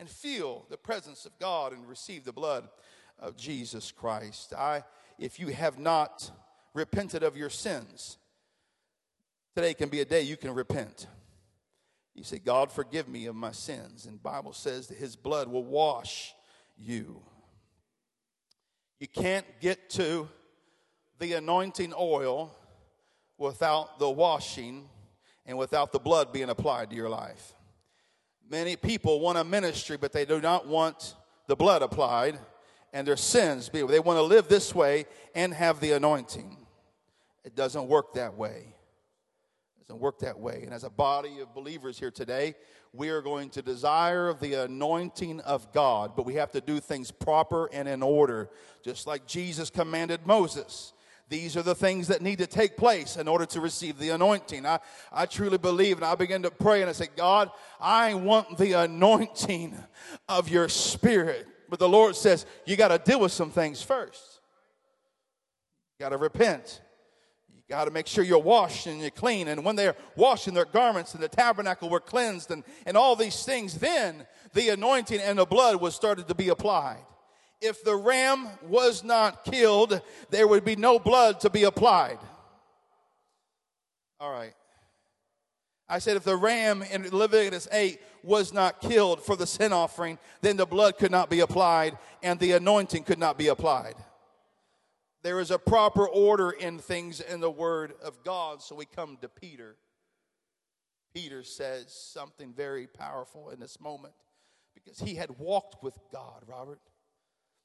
and 0.00 0.08
feel 0.08 0.64
the 0.70 0.78
presence 0.78 1.26
of 1.26 1.38
God 1.38 1.74
and 1.74 1.86
receive 1.86 2.24
the 2.24 2.32
blood 2.32 2.66
of 3.18 3.36
Jesus 3.36 3.92
Christ. 3.92 4.54
I, 4.56 4.84
if 5.18 5.38
you 5.38 5.48
have 5.48 5.78
not 5.78 6.30
repented 6.72 7.22
of 7.22 7.36
your 7.36 7.50
sins, 7.50 8.16
today 9.54 9.74
can 9.74 9.90
be 9.90 10.00
a 10.00 10.06
day 10.06 10.22
you 10.22 10.38
can 10.38 10.54
repent. 10.54 11.08
You 12.18 12.24
say, 12.24 12.40
God, 12.40 12.72
forgive 12.72 13.06
me 13.06 13.26
of 13.26 13.36
my 13.36 13.52
sins. 13.52 14.06
And 14.06 14.20
Bible 14.20 14.52
says 14.52 14.88
that 14.88 14.98
his 14.98 15.14
blood 15.14 15.46
will 15.46 15.64
wash 15.64 16.34
you. 16.76 17.22
You 18.98 19.06
can't 19.06 19.46
get 19.60 19.88
to 19.90 20.28
the 21.20 21.34
anointing 21.34 21.94
oil 21.96 22.52
without 23.38 24.00
the 24.00 24.10
washing 24.10 24.88
and 25.46 25.56
without 25.56 25.92
the 25.92 26.00
blood 26.00 26.32
being 26.32 26.50
applied 26.50 26.90
to 26.90 26.96
your 26.96 27.08
life. 27.08 27.54
Many 28.50 28.74
people 28.74 29.20
want 29.20 29.38
a 29.38 29.44
ministry, 29.44 29.96
but 29.96 30.12
they 30.12 30.24
do 30.24 30.40
not 30.40 30.66
want 30.66 31.14
the 31.46 31.54
blood 31.54 31.82
applied 31.82 32.36
and 32.92 33.06
their 33.06 33.16
sins 33.16 33.68
be. 33.68 33.82
They 33.82 34.00
want 34.00 34.16
to 34.16 34.22
live 34.22 34.48
this 34.48 34.74
way 34.74 35.06
and 35.36 35.54
have 35.54 35.78
the 35.78 35.92
anointing. 35.92 36.66
It 37.44 37.54
doesn't 37.54 37.86
work 37.86 38.14
that 38.14 38.34
way. 38.36 38.74
Doesn't 39.88 40.02
work 40.02 40.18
that 40.18 40.38
way. 40.38 40.62
And 40.64 40.74
as 40.74 40.84
a 40.84 40.90
body 40.90 41.40
of 41.40 41.54
believers 41.54 41.98
here 41.98 42.10
today, 42.10 42.54
we 42.92 43.08
are 43.08 43.22
going 43.22 43.48
to 43.50 43.62
desire 43.62 44.34
the 44.34 44.54
anointing 44.64 45.40
of 45.40 45.72
God, 45.72 46.14
but 46.14 46.26
we 46.26 46.34
have 46.34 46.52
to 46.52 46.60
do 46.60 46.78
things 46.78 47.10
proper 47.10 47.70
and 47.72 47.88
in 47.88 48.02
order, 48.02 48.50
just 48.84 49.06
like 49.06 49.26
Jesus 49.26 49.70
commanded 49.70 50.26
Moses. 50.26 50.92
These 51.30 51.56
are 51.56 51.62
the 51.62 51.74
things 51.74 52.08
that 52.08 52.20
need 52.20 52.38
to 52.38 52.46
take 52.46 52.76
place 52.76 53.16
in 53.16 53.28
order 53.28 53.46
to 53.46 53.60
receive 53.60 53.98
the 53.98 54.10
anointing. 54.10 54.66
I, 54.66 54.80
I 55.10 55.24
truly 55.24 55.58
believe, 55.58 55.96
and 55.96 56.04
I 56.04 56.14
begin 56.14 56.42
to 56.42 56.50
pray 56.50 56.82
and 56.82 56.90
I 56.90 56.92
say, 56.92 57.08
God, 57.16 57.50
I 57.80 58.12
want 58.12 58.58
the 58.58 58.74
anointing 58.74 59.74
of 60.28 60.50
your 60.50 60.68
spirit. 60.68 61.46
But 61.70 61.78
the 61.78 61.88
Lord 61.88 62.14
says, 62.14 62.44
you 62.66 62.76
got 62.76 62.88
to 62.88 62.98
deal 62.98 63.20
with 63.20 63.32
some 63.32 63.50
things 63.50 63.82
first. 63.82 64.40
You 65.98 66.04
got 66.04 66.10
to 66.10 66.18
repent 66.18 66.82
got 67.68 67.84
to 67.84 67.90
make 67.90 68.06
sure 68.06 68.24
you're 68.24 68.38
washed 68.38 68.86
and 68.86 69.00
you're 69.00 69.10
clean. 69.10 69.48
And 69.48 69.64
when 69.64 69.76
they're 69.76 69.96
washing 70.16 70.54
their 70.54 70.64
garments 70.64 71.14
and 71.14 71.22
the 71.22 71.28
tabernacle 71.28 71.90
were 71.90 72.00
cleansed 72.00 72.50
and, 72.50 72.64
and 72.86 72.96
all 72.96 73.14
these 73.14 73.44
things, 73.44 73.74
then 73.74 74.26
the 74.54 74.70
anointing 74.70 75.20
and 75.20 75.38
the 75.38 75.44
blood 75.44 75.80
was 75.80 75.94
started 75.94 76.28
to 76.28 76.34
be 76.34 76.48
applied. 76.48 77.04
If 77.60 77.84
the 77.84 77.96
ram 77.96 78.48
was 78.62 79.04
not 79.04 79.44
killed, 79.44 80.00
there 80.30 80.46
would 80.46 80.64
be 80.64 80.76
no 80.76 80.98
blood 80.98 81.40
to 81.40 81.50
be 81.50 81.64
applied. 81.64 82.18
All 84.20 84.32
right. 84.32 84.54
I 85.88 85.98
said 85.98 86.16
if 86.16 86.24
the 86.24 86.36
ram 86.36 86.82
in 86.82 87.08
Leviticus 87.10 87.66
8 87.72 88.00
was 88.22 88.52
not 88.52 88.80
killed 88.80 89.22
for 89.22 89.36
the 89.36 89.46
sin 89.46 89.72
offering, 89.72 90.18
then 90.42 90.56
the 90.56 90.66
blood 90.66 90.98
could 90.98 91.10
not 91.10 91.30
be 91.30 91.40
applied 91.40 91.96
and 92.22 92.38
the 92.38 92.52
anointing 92.52 93.04
could 93.04 93.18
not 93.18 93.38
be 93.38 93.48
applied. 93.48 93.94
There 95.28 95.40
is 95.40 95.50
a 95.50 95.58
proper 95.58 96.08
order 96.08 96.52
in 96.52 96.78
things 96.78 97.20
in 97.20 97.40
the 97.40 97.50
Word 97.50 97.92
of 98.02 98.24
God. 98.24 98.62
So 98.62 98.74
we 98.74 98.86
come 98.86 99.18
to 99.20 99.28
Peter. 99.28 99.76
Peter 101.12 101.42
says 101.42 101.92
something 101.92 102.54
very 102.54 102.86
powerful 102.86 103.50
in 103.50 103.60
this 103.60 103.78
moment 103.78 104.14
because 104.72 104.98
he 105.00 105.16
had 105.16 105.38
walked 105.38 105.82
with 105.82 105.98
God, 106.10 106.44
Robert. 106.46 106.80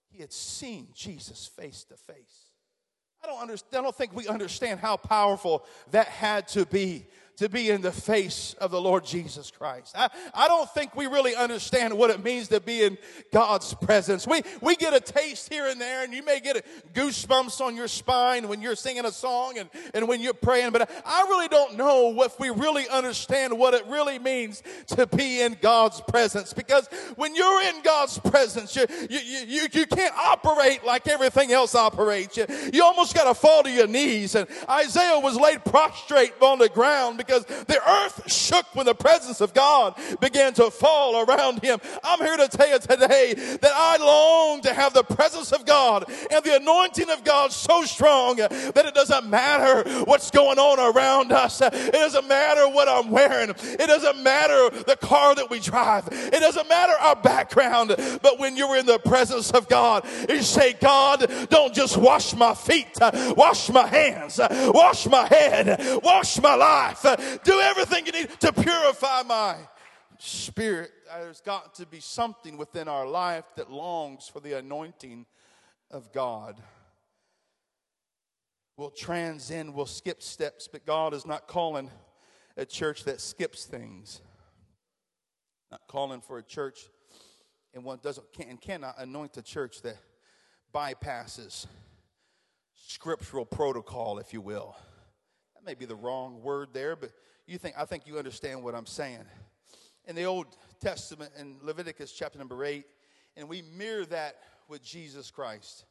He 0.10 0.20
had 0.20 0.34
seen 0.34 0.90
Jesus 0.94 1.48
face 1.48 1.86
to 1.86 1.96
face. 1.96 2.50
I 3.24 3.28
don't 3.28 3.42
understand, 3.42 3.80
I 3.80 3.84
don't 3.84 3.96
think 3.96 4.14
we 4.14 4.28
understand 4.28 4.82
how 4.82 4.98
powerful 4.98 5.66
that 5.92 6.10
had 6.10 6.50
to 6.50 6.66
be 6.66 7.06
to 7.38 7.50
be 7.50 7.70
in 7.70 7.82
the 7.82 7.92
face 7.92 8.56
of 8.60 8.72
the 8.72 8.80
Lord 8.80 9.06
Jesus 9.06 9.50
Christ. 9.50 9.96
I, 9.98 10.10
I 10.34 10.48
don't 10.48 10.70
think 10.70 10.96
we 10.96 11.08
really 11.08 11.36
understand 11.36 11.98
what 11.98 12.10
it 12.10 12.24
means 12.24 12.50
to 12.50 12.60
be 12.60 12.84
in 12.84 12.98
God's 13.32 13.74
presence. 13.74 14.28
We, 14.28 14.44
we 14.62 14.76
get 14.76 14.94
a 14.94 15.00
taste 15.00 15.52
here 15.52 15.68
and 15.68 15.82
there, 15.82 16.04
and 16.04 16.14
you 16.14 16.24
may 16.24 16.40
get 16.40 16.64
goosebumps 16.94 17.60
on 17.60 17.76
your 17.76 17.88
spine 17.88 18.48
when 18.48 18.62
you're 18.62 18.76
singing 18.76 19.06
a 19.06 19.12
song 19.12 19.58
and, 19.58 19.70
and 19.94 20.08
when 20.08 20.22
you're 20.22 20.34
praying, 20.34 20.72
but 20.72 20.90
I 21.06 21.22
really 21.24 21.48
don't 21.48 21.76
know 21.76 22.22
if 22.24 22.40
we 22.40 22.50
really 22.50 22.88
understand 22.88 23.58
what 23.58 23.74
it 23.74 23.86
really 23.88 24.20
means 24.20 24.62
to 24.88 25.08
be 25.08 25.42
in 25.42 25.58
God's 25.62 26.02
presence. 26.02 26.54
Because 26.54 26.88
when 27.16 27.36
you're 27.36 27.62
in 27.64 27.82
God's 27.82 28.20
presence, 28.20 28.76
you, 28.76 28.86
you, 29.10 29.20
you, 29.20 29.68
you 29.72 29.86
can't 29.88 30.16
operate 30.16 30.86
like 30.86 31.08
everything 31.08 31.52
else 31.52 31.74
operates. 31.74 32.38
You, 32.38 32.46
you 32.72 32.84
almost 32.84 33.16
got 33.16 33.26
to 33.26 33.34
fall 33.34 33.64
to 33.64 33.72
your 33.72 33.88
knees. 33.88 34.36
And 34.36 34.48
Isaiah 34.70 35.20
was 35.20 35.36
laid 35.36 35.66
prostrate 35.66 36.34
on 36.42 36.60
the 36.60 36.70
ground 36.70 37.23
because 37.26 37.46
the 37.46 37.80
earth 37.88 38.32
shook 38.32 38.66
when 38.74 38.86
the 38.86 38.96
presence 38.96 39.42
of 39.42 39.54
God 39.54 39.96
began 40.20 40.54
to 40.54 40.70
fall 40.72 41.24
around 41.24 41.62
him. 41.62 41.80
I'm 42.04 42.20
here 42.20 42.38
to 42.38 42.48
tell 42.48 42.70
you 42.70 42.80
today 42.80 43.34
that 43.34 43.72
I 43.74 43.98
long 43.98 44.62
to 44.62 44.74
have 44.74 44.94
the 44.94 45.04
presence 45.04 45.52
of 45.52 45.66
God 45.66 46.06
and 46.32 46.44
the 46.44 46.56
anointing 46.56 47.10
of 47.10 47.24
God 47.24 47.52
so 47.52 47.84
strong 47.84 48.38
that 48.38 48.86
it 48.86 48.94
doesn't 48.94 49.30
matter 49.30 49.88
what's 50.06 50.32
going 50.32 50.60
on 50.60 50.80
around 50.96 51.32
us. 51.32 51.62
It 51.62 51.92
doesn't 51.92 52.28
matter 52.28 52.68
what 52.70 52.88
I'm 52.88 53.10
wearing. 53.12 53.50
It 53.50 53.88
doesn't 53.88 54.24
matter 54.24 54.70
the 54.84 54.98
car 54.98 55.36
that 55.36 55.50
we 55.50 55.60
drive. 55.60 56.08
It 56.12 56.40
doesn't 56.40 56.70
matter 56.70 56.94
our 57.00 57.16
background. 57.16 57.96
But 58.22 58.40
when 58.40 58.58
you're 58.58 58.78
in 58.78 58.86
the 58.86 59.00
presence 59.00 59.52
of 59.52 59.68
God, 59.68 60.06
you 60.30 60.42
say, 60.42 60.74
God, 60.74 61.32
don't 61.50 61.74
just 61.74 61.98
wash 61.98 62.36
my 62.36 62.54
feet, 62.54 62.98
wash 63.36 63.70
my 63.70 63.88
hands, 63.88 64.40
wash 64.50 65.08
my 65.08 65.28
head, 65.28 66.02
wash 66.04 66.42
my 66.42 66.56
life, 66.56 67.04
do 67.44 67.60
everything 67.60 68.06
you 68.06 68.12
need 68.12 68.30
to 68.40 68.54
purify 68.54 69.24
my 69.24 69.56
spirit. 70.20 70.92
There's 71.08 71.42
got 71.42 71.76
to 71.76 71.86
be 71.86 72.00
something 72.00 72.58
within 72.58 72.88
our 72.88 73.08
life 73.08 73.46
that 73.56 73.72
longs 73.72 74.28
for 74.28 74.40
the 74.40 74.58
anointing 74.58 75.26
of 75.92 76.12
God. 76.12 76.62
We'll 78.78 78.90
transcend, 78.90 79.74
we'll 79.74 79.86
skip 79.86 80.24
steps, 80.24 80.68
but 80.72 80.86
God 80.86 81.14
is 81.14 81.26
not 81.26 81.48
calling 81.48 81.92
a 82.58 82.66
church 82.66 83.04
that 83.04 83.22
skips 83.22 83.66
things. 83.66 84.22
Not 85.72 85.82
calling 85.88 86.22
for 86.22 86.38
a 86.38 86.44
church 86.44 86.90
and 87.74 87.84
one 87.84 88.00
doesn't 88.02 88.32
can, 88.34 88.50
and 88.50 88.62
cannot 88.62 88.96
anoint 89.00 89.38
a 89.38 89.42
church 89.42 89.82
that 89.82 89.98
bypasses 90.74 91.68
scriptural 92.76 93.46
protocol, 93.46 94.20
if 94.20 94.34
you 94.34 94.42
will 94.42 94.76
may 95.66 95.74
be 95.74 95.86
the 95.86 95.96
wrong 95.96 96.42
word 96.42 96.70
there, 96.74 96.96
but 96.96 97.12
you 97.48 97.58
think 97.58 97.76
I 97.78 97.86
think 97.86 98.08
you 98.08 98.18
understand 98.18 98.64
what 98.64 98.76
I'm 98.76 98.86
saying. 98.86 99.26
In 100.06 100.16
the 100.16 100.24
Old 100.24 100.48
Testament 100.82 101.32
in 101.40 101.58
Leviticus 101.62 102.12
chapter 102.12 102.38
number 102.38 102.64
8, 102.64 102.86
and 103.38 103.48
we 103.48 103.62
mirror 103.62 104.06
that 104.06 104.36
with 104.68 104.84
Jesus 104.84 105.32
Christ. 105.32 105.86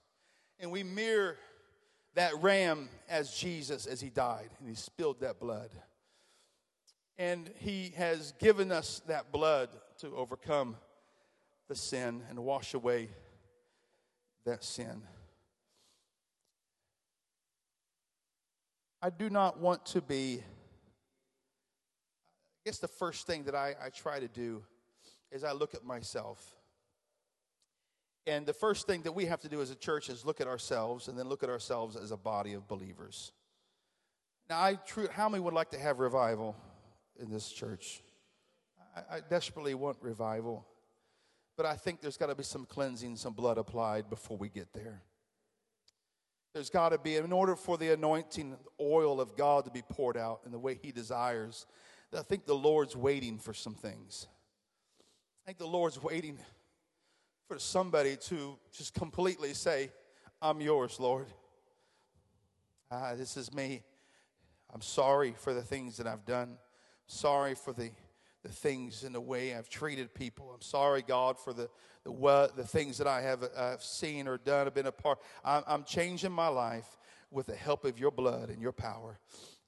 And 0.60 0.70
we 0.70 0.82
mirror 0.82 1.36
that 2.14 2.32
ram 2.42 2.88
as 3.08 3.34
Jesus 3.34 3.86
as 3.86 4.00
he 4.00 4.10
died 4.10 4.50
and 4.60 4.68
he 4.68 4.74
spilled 4.74 5.20
that 5.20 5.40
blood. 5.40 5.70
And 7.18 7.50
he 7.58 7.92
has 7.96 8.32
given 8.38 8.70
us 8.72 9.02
that 9.06 9.32
blood 9.32 9.68
to 9.98 10.14
overcome 10.14 10.76
the 11.68 11.74
sin 11.74 12.22
and 12.28 12.38
wash 12.40 12.74
away 12.74 13.08
that 14.44 14.64
sin. 14.64 15.02
I 19.02 19.10
do 19.10 19.28
not 19.28 19.58
want 19.58 19.84
to 19.86 20.00
be. 20.00 20.42
I 22.60 22.62
guess 22.64 22.78
the 22.78 22.86
first 22.86 23.26
thing 23.26 23.42
that 23.44 23.54
I, 23.56 23.74
I 23.84 23.88
try 23.90 24.20
to 24.20 24.28
do 24.28 24.62
is 25.32 25.42
I 25.42 25.50
look 25.50 25.74
at 25.74 25.84
myself. 25.84 26.56
And 28.24 28.46
the 28.46 28.52
first 28.52 28.86
thing 28.86 29.02
that 29.02 29.12
we 29.12 29.26
have 29.26 29.40
to 29.40 29.48
do 29.48 29.60
as 29.60 29.70
a 29.70 29.74
church 29.74 30.08
is 30.08 30.24
look 30.24 30.40
at 30.40 30.46
ourselves 30.46 31.08
and 31.08 31.18
then 31.18 31.28
look 31.28 31.42
at 31.42 31.50
ourselves 31.50 31.96
as 31.96 32.12
a 32.12 32.16
body 32.16 32.52
of 32.52 32.68
believers. 32.68 33.32
Now, 34.48 34.62
I 34.62 34.74
true, 34.74 35.08
how 35.10 35.28
many 35.28 35.42
would 35.42 35.54
like 35.54 35.70
to 35.70 35.78
have 35.78 35.98
revival 35.98 36.54
in 37.18 37.28
this 37.28 37.50
church? 37.50 38.02
I, 38.96 39.16
I 39.16 39.20
desperately 39.20 39.74
want 39.74 39.96
revival, 40.00 40.64
but 41.56 41.66
I 41.66 41.74
think 41.74 42.00
there's 42.00 42.16
got 42.16 42.26
to 42.26 42.36
be 42.36 42.44
some 42.44 42.66
cleansing, 42.66 43.16
some 43.16 43.32
blood 43.32 43.58
applied 43.58 44.08
before 44.08 44.36
we 44.36 44.48
get 44.48 44.72
there. 44.72 45.02
There's 46.54 46.70
got 46.70 46.90
to 46.90 46.98
be, 46.98 47.16
in 47.16 47.32
order 47.32 47.56
for 47.56 47.78
the 47.78 47.92
anointing 47.92 48.56
oil 48.80 49.20
of 49.20 49.36
God 49.36 49.64
to 49.64 49.70
be 49.70 49.82
poured 49.82 50.16
out 50.16 50.40
in 50.44 50.52
the 50.52 50.58
way 50.58 50.78
He 50.80 50.92
desires, 50.92 51.66
I 52.16 52.22
think 52.22 52.44
the 52.44 52.54
Lord's 52.54 52.94
waiting 52.94 53.38
for 53.38 53.54
some 53.54 53.74
things. 53.74 54.26
I 55.42 55.46
think 55.46 55.58
the 55.58 55.66
Lord's 55.66 56.02
waiting 56.02 56.38
for 57.48 57.58
somebody 57.58 58.16
to 58.16 58.58
just 58.70 58.92
completely 58.92 59.54
say, 59.54 59.90
I'm 60.42 60.60
yours, 60.60 61.00
Lord. 61.00 61.26
Ah, 62.90 63.14
this 63.16 63.36
is 63.38 63.52
me. 63.54 63.82
I'm 64.74 64.82
sorry 64.82 65.34
for 65.38 65.54
the 65.54 65.62
things 65.62 65.96
that 65.96 66.06
I've 66.06 66.26
done. 66.26 66.58
Sorry 67.06 67.54
for 67.54 67.72
the 67.72 67.90
the 68.42 68.48
things 68.48 69.04
and 69.04 69.14
the 69.14 69.20
way 69.20 69.54
I've 69.54 69.68
treated 69.68 70.14
people. 70.14 70.50
I'm 70.52 70.62
sorry, 70.62 71.02
God, 71.02 71.38
for 71.38 71.52
the 71.52 71.68
the, 72.04 72.50
the 72.56 72.64
things 72.64 72.98
that 72.98 73.06
I 73.06 73.20
have 73.20 73.42
uh, 73.42 73.78
seen 73.78 74.26
or 74.26 74.38
done, 74.38 74.66
have 74.66 74.74
been 74.74 74.86
a 74.86 74.92
part. 74.92 75.18
I'm, 75.44 75.62
I'm 75.66 75.84
changing 75.84 76.32
my 76.32 76.48
life 76.48 76.96
with 77.30 77.46
the 77.46 77.54
help 77.54 77.84
of 77.84 77.98
your 77.98 78.10
blood 78.10 78.48
and 78.48 78.60
your 78.60 78.72
power. 78.72 79.18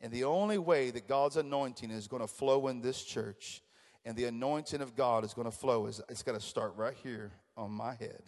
And 0.00 0.12
the 0.12 0.24
only 0.24 0.58
way 0.58 0.90
that 0.90 1.08
God's 1.08 1.36
anointing 1.36 1.90
is 1.90 2.08
going 2.08 2.22
to 2.22 2.28
flow 2.28 2.68
in 2.68 2.80
this 2.80 3.02
church 3.02 3.62
and 4.04 4.16
the 4.16 4.24
anointing 4.24 4.82
of 4.82 4.94
God 4.94 5.24
is 5.24 5.32
going 5.32 5.46
to 5.46 5.56
flow 5.56 5.86
is 5.86 6.00
it's 6.08 6.22
going 6.22 6.38
to 6.38 6.44
start 6.44 6.74
right 6.76 6.96
here 7.02 7.32
on 7.56 7.70
my 7.70 7.94
head. 7.94 8.22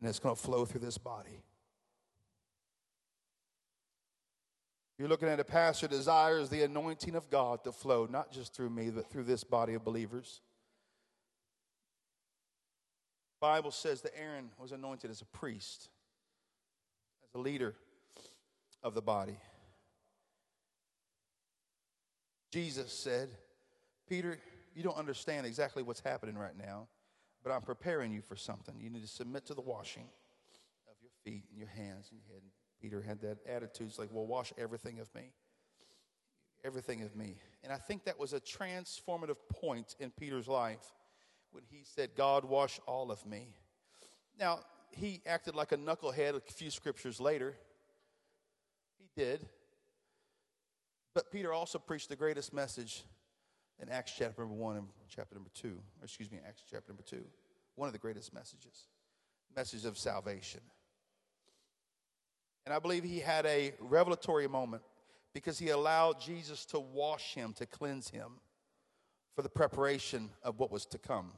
And 0.00 0.08
it's 0.08 0.18
going 0.18 0.34
to 0.34 0.40
flow 0.40 0.66
through 0.66 0.82
this 0.82 0.98
body. 0.98 1.42
You're 4.98 5.08
looking 5.08 5.28
at 5.28 5.40
a 5.40 5.44
pastor 5.44 5.88
desires 5.88 6.48
the 6.48 6.62
anointing 6.62 7.16
of 7.16 7.28
God 7.28 7.64
to 7.64 7.72
flow, 7.72 8.06
not 8.08 8.30
just 8.30 8.54
through 8.54 8.70
me, 8.70 8.90
but 8.90 9.10
through 9.10 9.24
this 9.24 9.42
body 9.42 9.74
of 9.74 9.84
believers. 9.84 10.40
The 13.40 13.46
Bible 13.46 13.72
says 13.72 14.02
that 14.02 14.12
Aaron 14.16 14.50
was 14.58 14.72
anointed 14.72 15.10
as 15.10 15.20
a 15.20 15.26
priest, 15.26 15.88
as 17.24 17.34
a 17.34 17.38
leader 17.38 17.74
of 18.82 18.94
the 18.94 19.02
body. 19.02 19.36
Jesus 22.52 22.92
said, 22.92 23.30
Peter, 24.08 24.38
you 24.76 24.84
don't 24.84 24.96
understand 24.96 25.44
exactly 25.44 25.82
what's 25.82 26.00
happening 26.00 26.38
right 26.38 26.56
now, 26.56 26.86
but 27.42 27.50
I'm 27.50 27.62
preparing 27.62 28.12
you 28.12 28.22
for 28.22 28.36
something. 28.36 28.76
You 28.80 28.90
need 28.90 29.02
to 29.02 29.08
submit 29.08 29.44
to 29.46 29.54
the 29.54 29.60
washing 29.60 30.06
of 30.88 30.94
your 31.02 31.10
feet 31.24 31.42
and 31.50 31.58
your 31.58 31.68
hands 31.68 32.10
and 32.12 32.20
your 32.20 32.32
head. 32.32 32.42
Peter 32.84 33.00
had 33.00 33.18
that 33.22 33.38
attitude. 33.48 33.86
It's 33.86 33.98
like, 33.98 34.10
well, 34.12 34.26
wash 34.26 34.52
everything 34.58 35.00
of 35.00 35.08
me. 35.14 35.32
Everything 36.66 37.00
of 37.00 37.16
me. 37.16 37.36
And 37.62 37.72
I 37.72 37.78
think 37.78 38.04
that 38.04 38.20
was 38.20 38.34
a 38.34 38.40
transformative 38.40 39.38
point 39.50 39.96
in 40.00 40.10
Peter's 40.10 40.48
life 40.48 40.92
when 41.50 41.64
he 41.70 41.80
said, 41.82 42.10
God, 42.14 42.44
wash 42.44 42.78
all 42.86 43.10
of 43.10 43.24
me. 43.24 43.54
Now, 44.38 44.60
he 44.90 45.22
acted 45.24 45.54
like 45.54 45.72
a 45.72 45.78
knucklehead 45.78 46.36
a 46.36 46.40
few 46.40 46.68
scriptures 46.68 47.20
later. 47.20 47.54
He 48.98 49.08
did. 49.16 49.48
But 51.14 51.32
Peter 51.32 51.54
also 51.54 51.78
preached 51.78 52.10
the 52.10 52.16
greatest 52.16 52.52
message 52.52 53.02
in 53.80 53.88
Acts 53.88 54.12
chapter 54.14 54.42
number 54.42 54.56
one 54.56 54.76
and 54.76 54.88
chapter 55.08 55.34
number 55.34 55.50
two, 55.54 55.78
or 56.02 56.04
excuse 56.04 56.30
me, 56.30 56.38
Acts 56.46 56.64
chapter 56.70 56.92
number 56.92 57.02
two. 57.02 57.24
One 57.76 57.86
of 57.86 57.94
the 57.94 57.98
greatest 57.98 58.34
messages, 58.34 58.88
message 59.56 59.86
of 59.86 59.96
salvation. 59.96 60.60
And 62.64 62.74
I 62.74 62.78
believe 62.78 63.04
he 63.04 63.20
had 63.20 63.44
a 63.46 63.74
revelatory 63.78 64.48
moment 64.48 64.82
because 65.34 65.58
he 65.58 65.70
allowed 65.70 66.20
Jesus 66.20 66.64
to 66.66 66.78
wash 66.78 67.34
him, 67.34 67.52
to 67.54 67.66
cleanse 67.66 68.08
him 68.08 68.40
for 69.34 69.42
the 69.42 69.48
preparation 69.48 70.30
of 70.42 70.58
what 70.58 70.70
was 70.70 70.86
to 70.86 70.98
come. 70.98 71.32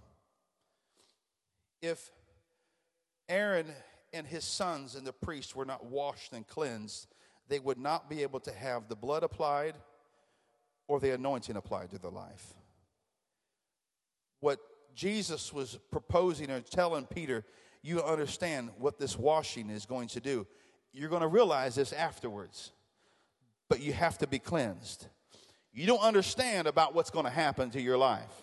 If 1.82 2.10
Aaron 3.28 3.66
and 4.12 4.26
his 4.26 4.44
sons 4.44 4.94
and 4.94 5.06
the 5.06 5.12
priests 5.12 5.56
were 5.56 5.64
not 5.64 5.86
washed 5.86 6.32
and 6.32 6.46
cleansed, 6.46 7.08
they 7.48 7.58
would 7.58 7.78
not 7.78 8.08
be 8.08 8.22
able 8.22 8.40
to 8.40 8.52
have 8.52 8.88
the 8.88 8.96
blood 8.96 9.22
applied 9.22 9.74
or 10.88 11.00
the 11.00 11.14
anointing 11.14 11.56
applied 11.56 11.90
to 11.90 11.98
their 11.98 12.10
life. 12.10 12.54
What 14.40 14.60
Jesus 14.94 15.52
was 15.52 15.78
proposing 15.90 16.50
or 16.50 16.60
telling 16.60 17.06
Peter, 17.06 17.44
you 17.82 18.02
understand 18.02 18.70
what 18.78 18.98
this 18.98 19.18
washing 19.18 19.70
is 19.70 19.86
going 19.86 20.08
to 20.08 20.20
do. 20.20 20.46
You're 20.96 21.10
going 21.10 21.20
to 21.20 21.28
realize 21.28 21.74
this 21.74 21.92
afterwards, 21.92 22.72
but 23.68 23.80
you 23.80 23.92
have 23.92 24.16
to 24.18 24.26
be 24.26 24.38
cleansed. 24.38 25.06
You 25.74 25.86
don't 25.86 26.00
understand 26.00 26.66
about 26.66 26.94
what's 26.94 27.10
going 27.10 27.26
to 27.26 27.30
happen 27.30 27.70
to 27.72 27.80
your 27.82 27.98
life. 27.98 28.42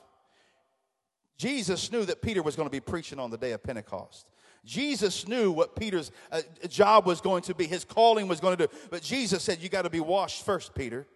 Jesus 1.36 1.92
knew 1.92 2.06
that 2.06 2.22
Peter 2.22 2.44
was 2.44 2.56
going 2.56 2.68
to 2.68 2.72
be 2.72 2.80
preaching 2.80 3.18
on 3.20 3.32
the 3.32 3.40
day 3.40 3.54
of 3.54 3.64
Pentecost. 3.64 4.28
Jesus 4.64 5.28
knew 5.28 5.52
what 5.52 5.76
Peter's 5.76 6.12
uh, 6.32 6.42
job 6.70 7.08
was 7.08 7.22
going 7.22 7.42
to 7.42 7.56
be, 7.56 7.66
his 7.66 7.84
calling 7.84 8.28
was 8.28 8.40
going 8.40 8.56
to 8.56 8.68
do. 8.68 8.74
But 8.92 9.02
Jesus 9.02 9.42
said, 9.42 9.60
You 9.60 9.68
got 9.68 9.82
to 9.82 9.90
be 9.90 10.00
washed 10.00 10.46
first, 10.46 10.76
Peter. 10.76 11.08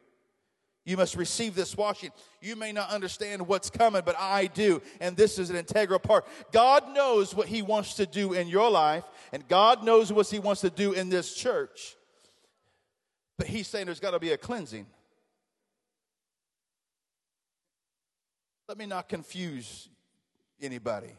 You 0.88 0.96
must 0.96 1.18
receive 1.18 1.54
this 1.54 1.76
washing. 1.76 2.12
You 2.42 2.56
may 2.56 2.72
not 2.72 2.92
understand 2.92 3.46
what's 3.46 3.70
coming, 3.70 4.04
but 4.06 4.16
I 4.18 4.46
do. 4.48 4.82
And 5.02 5.18
this 5.18 5.38
is 5.38 5.50
an 5.50 5.58
integral 5.58 6.00
part. 6.00 6.26
God 6.54 6.96
knows 6.96 7.36
what 7.36 7.50
He 7.50 7.62
wants 7.62 7.96
to 7.96 8.06
do 8.06 8.32
in 8.32 8.48
your 8.48 8.72
life, 8.72 9.04
and 9.34 9.46
God 9.50 9.84
knows 9.84 10.14
what 10.14 10.30
He 10.30 10.40
wants 10.40 10.62
to 10.62 10.70
do 10.70 10.94
in 10.94 11.10
this 11.10 11.36
church. 11.36 11.98
But 13.38 13.48
He's 13.48 13.68
saying 13.68 13.88
there's 13.88 14.00
got 14.00 14.12
to 14.12 14.20
be 14.20 14.32
a 14.32 14.38
cleansing. 14.38 14.86
Let 18.70 18.78
me 18.78 18.86
not 18.86 19.10
confuse 19.10 19.90
anybody. 20.62 21.12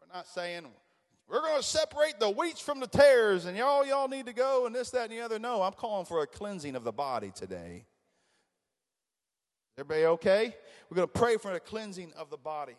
We're 0.00 0.14
not 0.14 0.26
saying 0.26 0.66
we're 1.30 1.40
going 1.40 1.56
to 1.56 1.66
separate 1.66 2.20
the 2.20 2.28
wheats 2.28 2.60
from 2.60 2.78
the 2.78 2.86
tares 2.86 3.46
and 3.46 3.56
y'all 3.56 3.86
y'all 3.86 4.08
need 4.08 4.26
to 4.26 4.34
go 4.34 4.66
and 4.66 4.74
this 4.74 4.90
that 4.90 5.08
and 5.08 5.12
the 5.12 5.22
other. 5.22 5.38
No, 5.38 5.62
I'm 5.62 5.72
calling 5.72 6.04
for 6.04 6.22
a 6.22 6.26
cleansing 6.26 6.76
of 6.76 6.84
the 6.84 6.92
body 6.92 7.32
today. 7.34 7.86
Everybody 9.78 10.06
okay? 10.06 10.54
We're 10.90 10.96
going 10.96 11.08
to 11.08 11.18
pray 11.18 11.36
for 11.38 11.52
a 11.52 11.60
cleansing 11.60 12.12
of 12.16 12.28
the 12.30 12.36
body. 12.36 12.76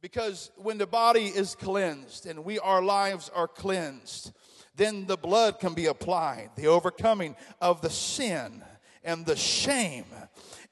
Because 0.00 0.50
when 0.56 0.78
the 0.78 0.86
body 0.86 1.26
is 1.26 1.54
cleansed 1.54 2.26
and 2.26 2.44
we 2.44 2.58
our 2.58 2.82
lives 2.82 3.30
are 3.34 3.48
cleansed, 3.48 4.32
then 4.76 5.06
the 5.06 5.16
blood 5.16 5.58
can 5.58 5.74
be 5.74 5.86
applied, 5.86 6.50
the 6.56 6.68
overcoming 6.68 7.34
of 7.60 7.80
the 7.80 7.90
sin 7.90 8.62
and 9.04 9.26
the 9.26 9.36
shame 9.36 10.04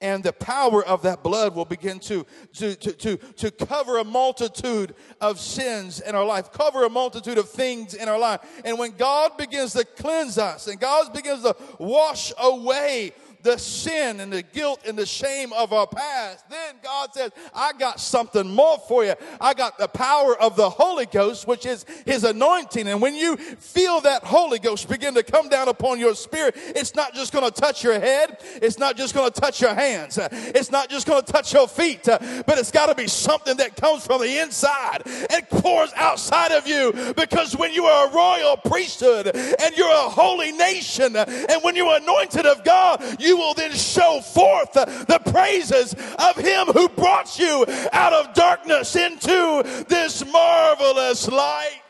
and 0.01 0.23
the 0.23 0.33
power 0.33 0.85
of 0.85 1.03
that 1.03 1.23
blood 1.23 1.55
will 1.55 1.65
begin 1.65 1.99
to, 2.01 2.27
to, 2.55 2.75
to, 2.75 2.93
to, 2.93 3.17
to 3.17 3.51
cover 3.51 3.99
a 3.99 4.05
multitude 4.05 4.95
of 5.21 5.41
sins 5.41 6.01
in 6.01 6.15
our 6.15 6.25
life, 6.25 6.53
cover 6.53 6.85
a 6.85 6.91
multitude 6.91 7.39
of 7.39 7.49
things 7.49 7.95
in 7.95 8.09
our 8.09 8.19
life. 8.19 8.41
And 8.65 8.79
when 8.79 8.93
God 8.93 9.39
begins 9.39 9.73
to 9.73 9.85
cleanse 9.85 10.37
us 10.37 10.67
and 10.67 10.79
God 10.79 11.15
begins 11.15 11.43
to 11.45 11.57
wash 11.79 12.33
away 12.39 13.13
the 13.43 13.59
sin 13.59 14.21
and 14.21 14.33
the 14.33 14.43
guilt 14.43 14.81
and 14.87 14.99
the 14.99 15.07
shame 15.07 15.53
of 15.53 15.73
our 15.73 15.87
past, 15.87 16.49
then 16.51 16.75
God 16.83 17.13
says, 17.13 17.31
I 17.55 17.73
got 17.73 18.01
something 18.01 18.49
more 18.49 18.79
for 18.89 19.05
you. 19.05 19.15
I 19.41 19.55
got 19.55 19.79
the 19.79 19.89
power 19.89 20.37
of 20.41 20.57
the 20.57 20.71
Holy 20.71 21.07
Ghost, 21.07 21.47
which 21.47 21.67
is 21.67 21.85
His 22.05 22.25
anointing. 22.25 22.87
And 22.87 23.01
when 23.01 23.15
you 23.15 23.37
feel 23.37 24.01
that 24.03 24.25
Holy 24.25 24.59
Ghost 24.59 24.89
begin 24.89 25.15
to 25.15 25.23
come 25.23 25.49
down 25.49 25.69
upon 25.69 25.99
your 25.99 26.15
spirit, 26.15 26.55
it's 26.57 26.95
not 26.95 27.15
just 27.15 27.33
going 27.33 27.51
to 27.51 27.61
touch 27.61 27.83
your 27.83 27.99
head. 27.99 28.39
It's 28.57 28.79
not 28.79 28.97
just 28.97 29.15
going 29.15 29.31
to 29.31 29.41
touch 29.41 29.61
your 29.61 29.75
hands. 29.75 30.19
It's 30.21 30.71
not 30.71 30.89
just 30.89 31.07
going 31.07 31.23
to 31.23 31.33
touch 31.33 31.53
your 31.53 31.69
feet, 31.69 32.05
but 32.05 32.59
it's 32.59 32.71
got 32.71 32.87
to 32.87 32.95
be 32.95 33.07
something 33.07 33.57
that 33.59 33.77
comes 33.77 34.07
from 34.07 34.21
the 34.21 34.39
inside 34.39 35.03
and 35.31 35.49
pours 35.49 35.93
outside 35.97 36.53
of 36.53 36.67
you. 36.67 36.93
Because 37.17 37.57
when 37.57 37.73
you 37.73 37.85
are 37.85 38.09
a 38.09 38.13
royal 38.13 38.57
priesthood 38.57 39.27
and 39.35 39.77
you're 39.77 39.89
a 39.89 40.09
holy 40.09 40.53
nation 40.53 41.17
and 41.17 41.63
when 41.63 41.77
you're 41.77 41.97
anointed 41.97 42.47
of 42.47 42.65
God, 42.65 43.03
you 43.19 43.26
will 43.33 43.55
then 43.55 43.73
show 43.73 44.21
forth 44.21 44.73
the 44.73 45.21
praises 45.31 45.95
of 45.95 46.37
him 46.37 46.67
who 46.69 46.89
brought 46.89 47.39
you 47.39 47.65
out 47.93 48.13
of 48.13 48.35
darkness 48.35 48.97
into 48.97 49.85
this 49.89 50.25
marvelous 50.31 51.29
light. 51.29 51.83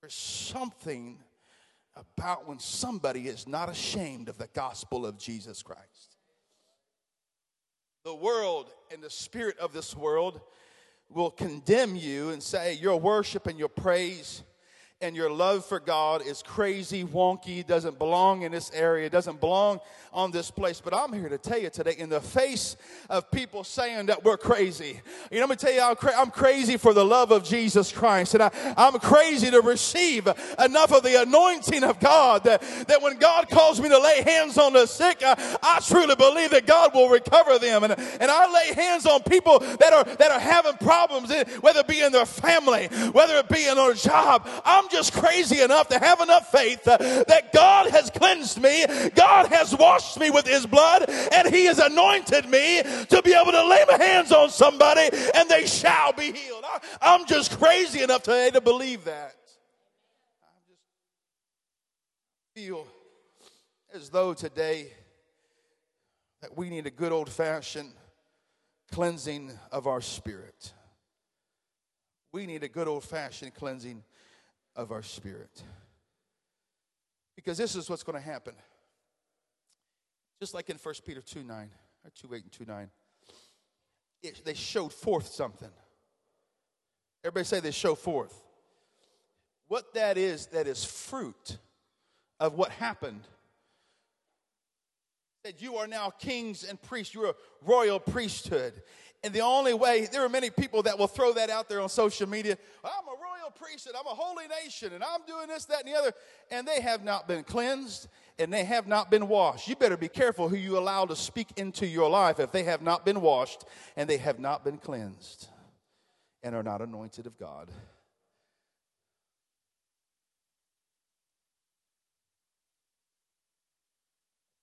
There's 0.00 0.14
something 0.14 1.18
about 1.94 2.48
when 2.48 2.58
somebody 2.58 3.28
is 3.28 3.46
not 3.46 3.68
ashamed 3.68 4.28
of 4.28 4.38
the 4.38 4.48
gospel 4.52 5.06
of 5.06 5.18
Jesus 5.18 5.62
Christ. 5.62 6.16
The 8.04 8.14
world 8.14 8.70
and 8.92 9.00
the 9.00 9.10
spirit 9.10 9.58
of 9.58 9.72
this 9.72 9.94
world 9.96 10.40
will 11.08 11.30
condemn 11.30 11.94
you 11.94 12.30
and 12.30 12.42
say 12.42 12.74
your 12.74 12.98
worship 12.98 13.46
and 13.46 13.58
your 13.58 13.68
praise 13.68 14.42
and 15.02 15.16
your 15.16 15.30
love 15.30 15.64
for 15.64 15.80
God 15.80 16.24
is 16.24 16.42
crazy, 16.42 17.04
wonky, 17.04 17.66
doesn't 17.66 17.98
belong 17.98 18.42
in 18.42 18.52
this 18.52 18.70
area, 18.72 19.10
doesn't 19.10 19.40
belong 19.40 19.80
on 20.12 20.30
this 20.30 20.50
place. 20.50 20.80
But 20.80 20.94
I'm 20.94 21.12
here 21.12 21.28
to 21.28 21.38
tell 21.38 21.58
you 21.58 21.70
today, 21.70 21.94
in 21.96 22.08
the 22.08 22.20
face 22.20 22.76
of 23.08 23.30
people 23.30 23.64
saying 23.64 24.06
that 24.06 24.24
we're 24.24 24.36
crazy, 24.36 25.00
you 25.30 25.38
know, 25.38 25.46
let 25.46 25.50
me 25.50 25.56
tell 25.56 25.72
you, 25.72 25.80
I'm, 25.80 25.96
cra- 25.96 26.16
I'm 26.16 26.30
crazy 26.30 26.76
for 26.76 26.92
the 26.92 27.04
love 27.04 27.30
of 27.30 27.44
Jesus 27.44 27.90
Christ. 27.92 28.34
And 28.34 28.42
I, 28.42 28.50
I'm 28.76 28.98
crazy 28.98 29.50
to 29.50 29.60
receive 29.60 30.28
enough 30.58 30.92
of 30.92 31.02
the 31.02 31.22
anointing 31.22 31.82
of 31.84 31.98
God 32.00 32.44
that, 32.44 32.62
that 32.88 33.00
when 33.02 33.18
God 33.18 33.48
calls 33.48 33.80
me 33.80 33.88
to 33.88 33.98
lay 33.98 34.22
hands 34.22 34.58
on 34.58 34.74
the 34.74 34.86
sick, 34.86 35.22
I, 35.22 35.58
I 35.62 35.80
truly 35.80 36.14
believe 36.14 36.50
that 36.50 36.66
God 36.66 36.94
will 36.94 37.08
recover 37.08 37.58
them. 37.58 37.84
And, 37.84 37.92
and 37.92 38.30
I 38.30 38.52
lay 38.52 38.74
hands 38.74 39.06
on 39.06 39.22
people 39.22 39.60
that 39.60 39.92
are, 39.92 40.04
that 40.04 40.30
are 40.30 40.40
having 40.40 40.74
problems, 40.74 41.32
whether 41.60 41.80
it 41.80 41.88
be 41.88 42.00
in 42.00 42.12
their 42.12 42.26
family, 42.26 42.86
whether 43.12 43.36
it 43.36 43.48
be 43.48 43.66
in 43.66 43.76
their 43.76 43.94
job. 43.94 44.46
I'm 44.64 44.88
just 44.90 45.14
crazy 45.14 45.60
enough 45.60 45.88
to 45.88 45.98
have 45.98 46.20
enough 46.20 46.50
faith 46.50 46.86
uh, 46.86 46.98
that 46.98 47.52
God 47.52 47.90
has 47.90 48.10
cleansed 48.10 48.60
me, 48.60 48.84
God 49.14 49.46
has 49.48 49.74
washed 49.74 50.01
me 50.18 50.30
with 50.30 50.46
His 50.46 50.66
blood, 50.66 51.08
and 51.08 51.52
He 51.52 51.66
has 51.66 51.78
anointed 51.78 52.48
me 52.48 52.82
to 52.82 53.22
be 53.24 53.32
able 53.32 53.52
to 53.52 53.66
lay 53.66 53.84
my 53.88 54.02
hands 54.02 54.32
on 54.32 54.50
somebody 54.50 55.08
and 55.34 55.48
they 55.48 55.66
shall 55.66 56.12
be 56.12 56.32
healed. 56.32 56.64
I, 57.00 57.14
am 57.14 57.26
just 57.26 57.58
crazy 57.58 58.02
enough 58.02 58.22
today 58.22 58.50
to 58.50 58.60
believe 58.60 59.04
that. 59.04 59.34
I 60.42 60.58
just 60.68 60.82
feel 62.54 62.86
as 63.94 64.08
though 64.10 64.34
today 64.34 64.92
that 66.40 66.56
we 66.56 66.70
need 66.70 66.86
a 66.86 66.90
good 66.90 67.12
old 67.12 67.30
fashioned 67.30 67.92
cleansing 68.90 69.52
of 69.70 69.86
our 69.86 70.00
spirit. 70.00 70.72
We 72.32 72.46
need 72.46 72.62
a 72.62 72.68
good 72.68 72.88
old 72.88 73.04
fashioned 73.04 73.54
cleansing 73.54 74.02
of 74.74 74.90
our 74.90 75.02
spirit. 75.02 75.62
Because 77.36 77.58
this 77.58 77.74
is 77.74 77.88
what's 77.88 78.02
going 78.02 78.20
to 78.20 78.24
happen. 78.24 78.54
Just 80.42 80.54
like 80.54 80.70
in 80.70 80.76
1 80.76 80.94
Peter 81.06 81.20
2 81.20 81.44
9, 81.44 81.70
or 82.04 82.10
2 82.16 82.34
8 82.34 82.42
and 82.42 82.50
2 82.50 82.64
9, 82.66 82.90
it, 84.24 84.44
they 84.44 84.54
showed 84.54 84.92
forth 84.92 85.28
something. 85.28 85.70
Everybody 87.22 87.44
say 87.44 87.60
they 87.60 87.70
show 87.70 87.94
forth. 87.94 88.34
What 89.68 89.94
that 89.94 90.18
is, 90.18 90.46
that 90.46 90.66
is 90.66 90.84
fruit 90.84 91.58
of 92.40 92.54
what 92.54 92.72
happened 92.72 93.20
That 95.44 95.62
you 95.62 95.76
are 95.76 95.86
now 95.86 96.10
kings 96.10 96.64
and 96.64 96.82
priests. 96.82 97.14
You're 97.14 97.30
a 97.30 97.34
royal 97.64 98.00
priesthood. 98.00 98.82
And 99.24 99.32
the 99.32 99.40
only 99.40 99.72
way, 99.72 100.06
there 100.10 100.24
are 100.24 100.28
many 100.28 100.50
people 100.50 100.82
that 100.82 100.98
will 100.98 101.06
throw 101.06 101.32
that 101.34 101.48
out 101.48 101.68
there 101.68 101.80
on 101.80 101.88
social 101.88 102.28
media. 102.28 102.58
I'm 102.82 103.06
a 103.06 103.10
royal 103.10 103.52
priest 103.52 103.86
and 103.86 103.94
I'm 103.96 104.06
a 104.06 104.14
holy 104.14 104.48
nation. 104.48 104.92
And 104.92 105.04
I'm 105.04 105.20
doing 105.26 105.46
this, 105.46 105.64
that, 105.66 105.84
and 105.84 105.94
the 105.94 105.96
other. 105.96 106.12
And 106.50 106.66
they 106.66 106.80
have 106.80 107.04
not 107.04 107.28
been 107.28 107.44
cleansed 107.44 108.08
and 108.38 108.52
they 108.52 108.64
have 108.64 108.88
not 108.88 109.10
been 109.10 109.28
washed. 109.28 109.68
You 109.68 109.76
better 109.76 109.96
be 109.96 110.08
careful 110.08 110.48
who 110.48 110.56
you 110.56 110.76
allow 110.76 111.04
to 111.04 111.14
speak 111.14 111.48
into 111.56 111.86
your 111.86 112.10
life 112.10 112.40
if 112.40 112.50
they 112.50 112.64
have 112.64 112.82
not 112.82 113.04
been 113.04 113.20
washed 113.20 113.64
and 113.96 114.10
they 114.10 114.16
have 114.16 114.40
not 114.40 114.64
been 114.64 114.78
cleansed 114.78 115.46
and 116.42 116.56
are 116.56 116.64
not 116.64 116.80
anointed 116.80 117.26
of 117.26 117.38
God. 117.38 117.68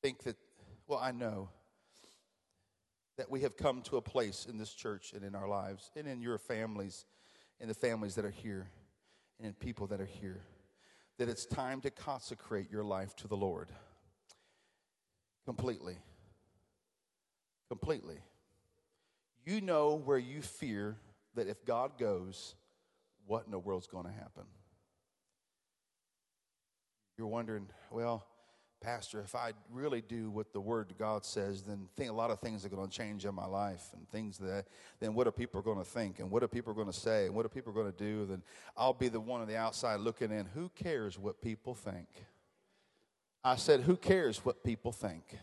think 0.02 0.24
that, 0.24 0.38
well, 0.88 1.00
I 1.00 1.12
know 1.12 1.50
that 3.20 3.30
we 3.30 3.42
have 3.42 3.58
come 3.58 3.82
to 3.82 3.98
a 3.98 4.02
place 4.02 4.48
in 4.50 4.58
this 4.58 4.74
church 4.74 5.12
and 5.14 5.26
in 5.26 5.36
our 5.36 5.46
lives 5.46 5.92
and 5.98 6.08
in 6.08 6.22
your 6.22 6.38
families, 6.38 7.04
in 7.60 7.68
the 7.68 7.74
families 7.74 8.16
that 8.16 8.24
are 8.24 8.32
here, 8.32 8.70
and 9.38 9.46
in 9.46 9.54
people 9.54 9.88
that 9.88 10.00
are 10.00 10.06
here, 10.06 10.40
that 11.18 11.28
it's 11.28 11.46
time 11.46 11.82
to 11.82 11.92
consecrate 11.92 12.72
your 12.72 12.86
life 12.86 13.14
to 13.18 13.28
the 13.28 13.36
Lord 13.36 13.68
completely. 15.44 15.98
Completely. 17.68 18.20
You 19.46 19.60
know 19.60 20.02
where 20.06 20.18
you 20.18 20.42
fear 20.42 20.96
that 21.36 21.50
if 21.50 21.66
God 21.66 21.98
goes, 22.00 22.56
what 23.28 23.44
in 23.46 23.52
the 23.52 23.60
world's 23.60 23.88
going 23.88 24.06
to 24.06 24.14
happen? 24.14 24.46
You're 27.18 27.28
wondering, 27.28 27.68
well, 27.92 28.26
Pastor, 28.82 29.20
if 29.20 29.36
I 29.36 29.52
really 29.70 30.02
do 30.02 30.30
what 30.30 30.54
the 30.54 30.60
Word 30.62 30.92
of 30.92 30.98
God 30.98 31.26
says, 31.26 31.64
then 31.64 31.90
think 31.98 32.10
a 32.10 32.14
lot 32.14 32.32
of 32.32 32.40
things 32.40 32.66
are 32.66 32.70
going 32.70 32.88
to 32.88 32.98
change 32.98 33.26
in 33.26 33.36
my 33.36 33.46
life, 33.46 33.90
and 33.94 34.10
things 34.10 34.38
that 34.38 34.66
then 35.00 35.14
what 35.14 35.28
are 35.28 35.32
people 35.32 35.62
going 35.62 35.78
to 35.78 35.84
think, 35.84 36.20
and 36.20 36.32
what 36.32 36.44
are 36.44 36.48
people 36.48 36.74
going 36.74 36.88
to 36.88 36.94
say, 36.94 37.26
and 37.26 37.36
what 37.36 37.46
are 37.46 37.50
people 37.50 37.74
going 37.74 37.92
to 37.92 37.98
do? 37.98 38.26
Then 38.26 38.42
I'll 38.78 38.94
be 38.94 39.10
the 39.10 39.20
one 39.20 39.42
on 39.42 39.48
the 39.48 39.58
outside 39.58 40.00
looking 40.00 40.32
in. 40.32 40.46
Who 40.54 40.70
cares 40.76 41.20
what 41.20 41.42
people 41.42 41.76
think? 41.76 42.08
I 43.44 43.58
said, 43.58 43.82
Who 43.82 43.98
cares 43.98 44.46
what 44.46 44.64
people 44.64 44.92
think? 44.92 45.38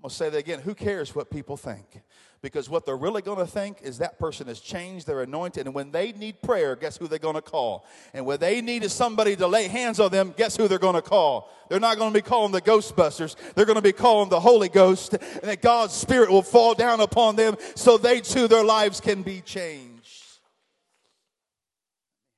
I'm 0.00 0.04
going 0.04 0.10
to 0.12 0.16
say 0.16 0.30
that 0.30 0.38
again. 0.38 0.60
Who 0.60 0.74
cares 0.74 1.14
what 1.14 1.30
people 1.30 1.58
think? 1.58 2.00
Because 2.40 2.70
what 2.70 2.86
they're 2.86 2.96
really 2.96 3.20
going 3.20 3.36
to 3.36 3.46
think 3.46 3.82
is 3.82 3.98
that 3.98 4.18
person 4.18 4.46
has 4.46 4.58
changed, 4.58 5.06
they're 5.06 5.20
anointed, 5.20 5.66
and 5.66 5.74
when 5.74 5.90
they 5.90 6.12
need 6.12 6.40
prayer, 6.40 6.74
guess 6.74 6.96
who 6.96 7.06
they're 7.06 7.18
going 7.18 7.34
to 7.34 7.42
call? 7.42 7.84
And 8.14 8.24
when 8.24 8.40
they 8.40 8.62
need 8.62 8.90
somebody 8.90 9.36
to 9.36 9.46
lay 9.46 9.68
hands 9.68 10.00
on 10.00 10.10
them, 10.10 10.32
guess 10.34 10.56
who 10.56 10.68
they're 10.68 10.78
going 10.78 10.94
to 10.94 11.02
call? 11.02 11.50
They're 11.68 11.78
not 11.78 11.98
going 11.98 12.14
to 12.14 12.18
be 12.18 12.22
calling 12.22 12.50
the 12.50 12.62
Ghostbusters. 12.62 13.36
They're 13.52 13.66
going 13.66 13.76
to 13.76 13.82
be 13.82 13.92
calling 13.92 14.30
the 14.30 14.40
Holy 14.40 14.70
Ghost, 14.70 15.12
and 15.12 15.42
that 15.42 15.60
God's 15.60 15.92
Spirit 15.92 16.30
will 16.30 16.40
fall 16.40 16.72
down 16.72 17.00
upon 17.00 17.36
them 17.36 17.58
so 17.74 17.98
they 17.98 18.22
too, 18.22 18.48
their 18.48 18.64
lives 18.64 19.02
can 19.02 19.22
be 19.22 19.42
changed. 19.42 20.24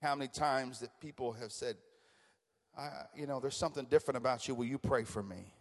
How 0.03 0.17
many 0.17 0.27
times 0.27 0.81
that 0.81 0.99
people 1.01 1.31
have 1.35 1.53
said, 1.53 1.77
you 3.15 3.29
know, 3.29 3.39
there's 3.39 3.57
something 3.57 3.85
different 3.85 4.17
about 4.17 4.49
you. 4.49 4.57
Will 4.57 4.65
you 4.65 4.79
pray 4.79 5.05
for 5.05 5.23
me? 5.23 5.55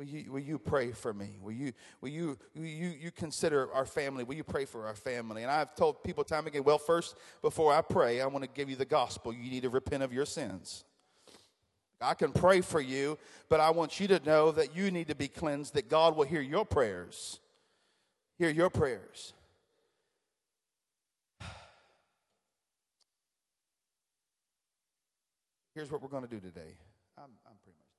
Will 0.00 0.06
you, 0.06 0.32
will 0.32 0.40
you 0.40 0.58
pray 0.58 0.92
for 0.92 1.12
me? 1.12 1.36
Will 1.42 1.52
you, 1.52 1.74
will, 2.00 2.08
you, 2.08 2.38
will 2.56 2.64
you, 2.64 2.88
you 2.88 3.10
consider 3.10 3.70
our 3.74 3.84
family? 3.84 4.24
Will 4.24 4.34
you 4.34 4.44
pray 4.44 4.64
for 4.64 4.86
our 4.86 4.94
family? 4.94 5.42
And 5.42 5.52
I've 5.52 5.74
told 5.74 6.02
people 6.02 6.24
time 6.24 6.46
again, 6.46 6.64
well, 6.64 6.78
first, 6.78 7.16
before 7.42 7.70
I 7.74 7.82
pray, 7.82 8.22
I 8.22 8.26
want 8.26 8.42
to 8.42 8.48
give 8.48 8.70
you 8.70 8.76
the 8.76 8.86
gospel. 8.86 9.30
You 9.30 9.50
need 9.50 9.60
to 9.64 9.68
repent 9.68 10.02
of 10.02 10.10
your 10.10 10.24
sins. 10.24 10.84
I 12.00 12.14
can 12.14 12.32
pray 12.32 12.62
for 12.62 12.80
you, 12.80 13.18
but 13.50 13.60
I 13.60 13.68
want 13.72 14.00
you 14.00 14.08
to 14.08 14.18
know 14.24 14.52
that 14.52 14.74
you 14.74 14.90
need 14.90 15.08
to 15.08 15.14
be 15.14 15.28
cleansed, 15.28 15.74
that 15.74 15.90
God 15.90 16.16
will 16.16 16.24
hear 16.24 16.40
your 16.40 16.64
prayers. 16.64 17.38
Hear 18.38 18.48
your 18.48 18.70
prayers. 18.70 19.34
Here's 25.74 25.90
what 25.90 26.00
we're 26.00 26.08
going 26.08 26.24
to 26.24 26.30
do 26.30 26.40
today. 26.40 26.78
I'm, 27.18 27.24
I'm 27.46 27.58
pretty 27.62 27.76
much 27.78 27.90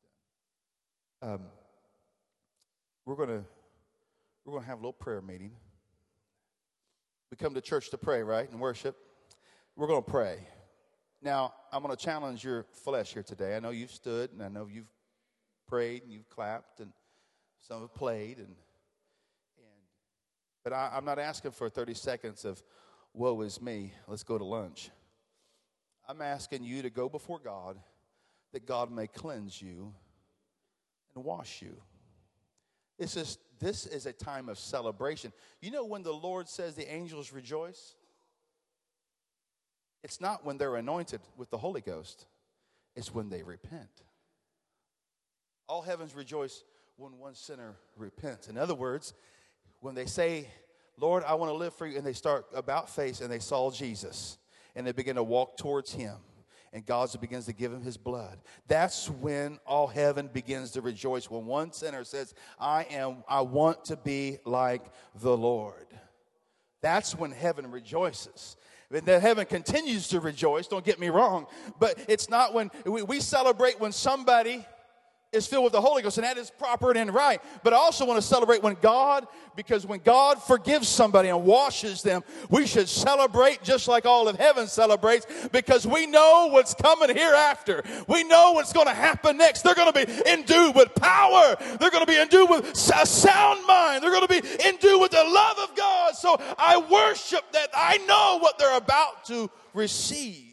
done. 1.22 1.34
Um, 1.36 1.42
we're 3.06 3.16
going 3.16 3.30
to 3.30 3.44
we're 4.46 4.54
going 4.54 4.64
to 4.64 4.70
have 4.70 4.80
a 4.80 4.82
little 4.82 4.94
prayer 4.94 5.22
meeting. 5.22 5.52
We 7.30 7.38
come 7.38 7.54
to 7.54 7.62
church 7.62 7.92
to 7.92 7.98
pray, 7.98 8.24
right, 8.24 8.50
and 8.50 8.60
worship. 8.60 8.96
We're 9.76 9.88
going 9.88 10.04
to 10.04 10.10
pray. 10.10 10.40
Now, 11.22 11.54
I'm 11.72 11.84
going 11.84 11.96
to 11.96 12.04
challenge 12.04 12.44
your 12.44 12.66
flesh 12.72 13.14
here 13.14 13.24
today. 13.24 13.56
I 13.56 13.60
know 13.60 13.70
you've 13.70 13.92
stood, 13.92 14.32
and 14.32 14.42
I 14.42 14.48
know 14.48 14.68
you've 14.70 14.92
prayed, 15.68 16.04
and 16.04 16.12
you've 16.12 16.28
clapped, 16.30 16.80
and 16.80 16.92
some 17.60 17.82
have 17.82 17.94
played, 17.94 18.38
and 18.38 18.48
and 19.58 19.68
but 20.64 20.74
I, 20.74 20.92
I'm 20.96 21.06
not 21.06 21.20
asking 21.20 21.52
for 21.52 21.70
30 21.70 21.94
seconds 21.94 22.44
of 22.46 22.62
"woe 23.14 23.40
is 23.42 23.62
me." 23.62 23.94
Let's 24.08 24.24
go 24.24 24.38
to 24.38 24.44
lunch. 24.44 24.90
I'm 26.10 26.22
asking 26.22 26.64
you 26.64 26.82
to 26.82 26.90
go 26.90 27.08
before 27.08 27.40
God, 27.40 27.78
that 28.54 28.66
God 28.66 28.92
may 28.92 29.08
cleanse 29.08 29.62
you 29.62 29.94
and 31.16 31.24
wash 31.24 31.62
you. 31.62 31.78
This 33.02 33.18
is, 33.18 33.40
this 33.60 33.88
is 33.88 34.06
a 34.06 34.14
time 34.14 34.48
of 34.48 34.60
celebration. 34.60 35.34
You 35.60 35.72
know 35.72 35.84
when 35.84 36.04
the 36.04 36.14
Lord 36.14 36.48
says 36.48 36.76
the 36.76 36.88
angels 36.88 37.34
rejoice? 37.34 37.96
It's 40.04 40.22
not 40.22 40.46
when 40.46 40.60
they're 40.60 40.76
anointed 40.76 41.20
with 41.36 41.50
the 41.50 41.58
Holy 41.58 41.82
Ghost, 41.82 42.28
it's 42.96 43.12
when 43.12 43.30
they 43.30 43.42
repent. 43.42 44.04
All 45.68 45.82
heavens 45.82 46.14
rejoice 46.14 46.64
when 46.96 47.18
one 47.18 47.34
sinner 47.34 47.74
repents. 47.98 48.48
In 48.50 48.56
other 48.56 48.76
words, 48.76 49.16
when 49.80 49.96
they 49.96 50.06
say, 50.06 50.48
Lord, 50.96 51.24
I 51.24 51.34
want 51.34 51.50
to 51.50 51.56
live 51.56 51.74
for 51.74 51.88
you, 51.88 51.98
and 51.98 52.06
they 52.06 52.14
start 52.14 52.46
about 52.54 52.88
face 52.88 53.20
and 53.20 53.32
they 53.32 53.40
saw 53.40 53.72
Jesus 53.72 54.38
and 54.76 54.86
they 54.86 54.92
begin 54.92 55.16
to 55.16 55.24
walk 55.24 55.58
towards 55.58 55.92
him 55.92 56.18
and 56.74 56.86
God 56.86 57.10
begins 57.20 57.46
to 57.46 57.54
give 57.54 57.74
him 57.74 57.82
his 57.82 57.98
blood. 57.98 58.40
That's 58.68 59.10
when 59.10 59.60
all 59.66 59.88
heaven 59.88 60.30
begins 60.32 60.72
to 60.72 60.82
rejoice. 60.82 61.30
When 61.30 61.46
one 61.46 61.74
sinner 61.74 62.04
says, 62.04 62.34
I 62.60 62.84
am, 62.90 63.24
I 63.28 63.42
want 63.42 63.86
to 63.86 63.98
be 63.98 64.38
like 64.46 64.84
the 65.16 65.36
Lord. 65.36 65.88
That's 66.82 67.16
when 67.16 67.32
heaven 67.32 67.70
rejoices. 67.70 68.56
And 68.90 69.06
then 69.06 69.22
heaven 69.22 69.46
continues 69.46 70.08
to 70.10 70.20
rejoice, 70.20 70.68
don't 70.68 70.84
get 70.84 71.00
me 71.00 71.10
wrong, 71.10 71.48
but 71.80 71.98
it's 72.08 72.30
not 72.30 72.54
when 72.54 72.72
we, 72.86 73.04
we 73.04 73.20
celebrate 73.20 73.80
when 73.80 73.92
somebody 73.92 74.66
is 75.32 75.48
filled 75.48 75.64
with 75.64 75.72
the 75.72 75.80
Holy 75.80 76.02
Ghost, 76.02 76.18
and 76.18 76.26
that 76.26 76.38
is 76.38 76.52
proper 76.52 76.92
and 76.92 77.14
right. 77.14 77.42
But 77.64 77.72
I 77.74 77.78
also 77.78 78.06
want 78.06 78.22
to 78.22 78.28
celebrate 78.28 78.62
when 78.62 78.76
God, 78.82 79.26
because 79.56 79.86
when 79.86 80.02
God 80.02 80.44
forgives 80.44 80.90
somebody 80.90 81.30
and 81.30 81.46
washes 81.46 82.02
them, 82.02 82.24
we 82.50 82.68
should 82.68 82.90
celebrate 82.90 83.64
just 83.64 83.88
like 83.88 84.06
all 84.06 84.28
of 84.28 84.38
heaven 84.38 84.68
celebrates, 84.68 85.26
because 85.54 85.88
we 85.88 86.06
know 86.06 86.50
what's 86.52 86.74
coming 86.74 87.16
hereafter. 87.16 87.82
We 88.10 88.26
know 88.26 88.52
what's 88.52 88.74
going 88.74 88.88
to 88.88 88.94
happen 88.94 89.38
next. 89.38 89.62
They're 89.62 89.74
going 89.76 89.94
to 89.94 90.06
be 90.06 90.30
endued 90.30 90.76
with 90.76 90.94
power. 90.96 91.56
They're 91.80 91.92
going 91.92 92.06
to 92.06 92.12
be 92.12 92.20
endued 92.20 92.50
with 92.50 92.66
a 92.72 93.06
sound 93.06 93.66
mind. 93.66 94.04
They're 94.04 94.12
going 94.12 94.28
to 94.28 94.42
be 94.42 94.68
endued 94.68 95.00
with 95.00 95.12
the 95.12 95.24
love 95.24 95.58
of 95.70 95.76
God. 95.78 96.16
So 96.16 96.42
I 96.58 96.78
worship 96.78 97.50
that 97.54 97.70
I 97.74 98.00
know 98.00 98.40
what 98.40 98.60
they're 98.60 98.78
about 98.78 99.24
to 99.26 99.50
receive. 99.74 100.51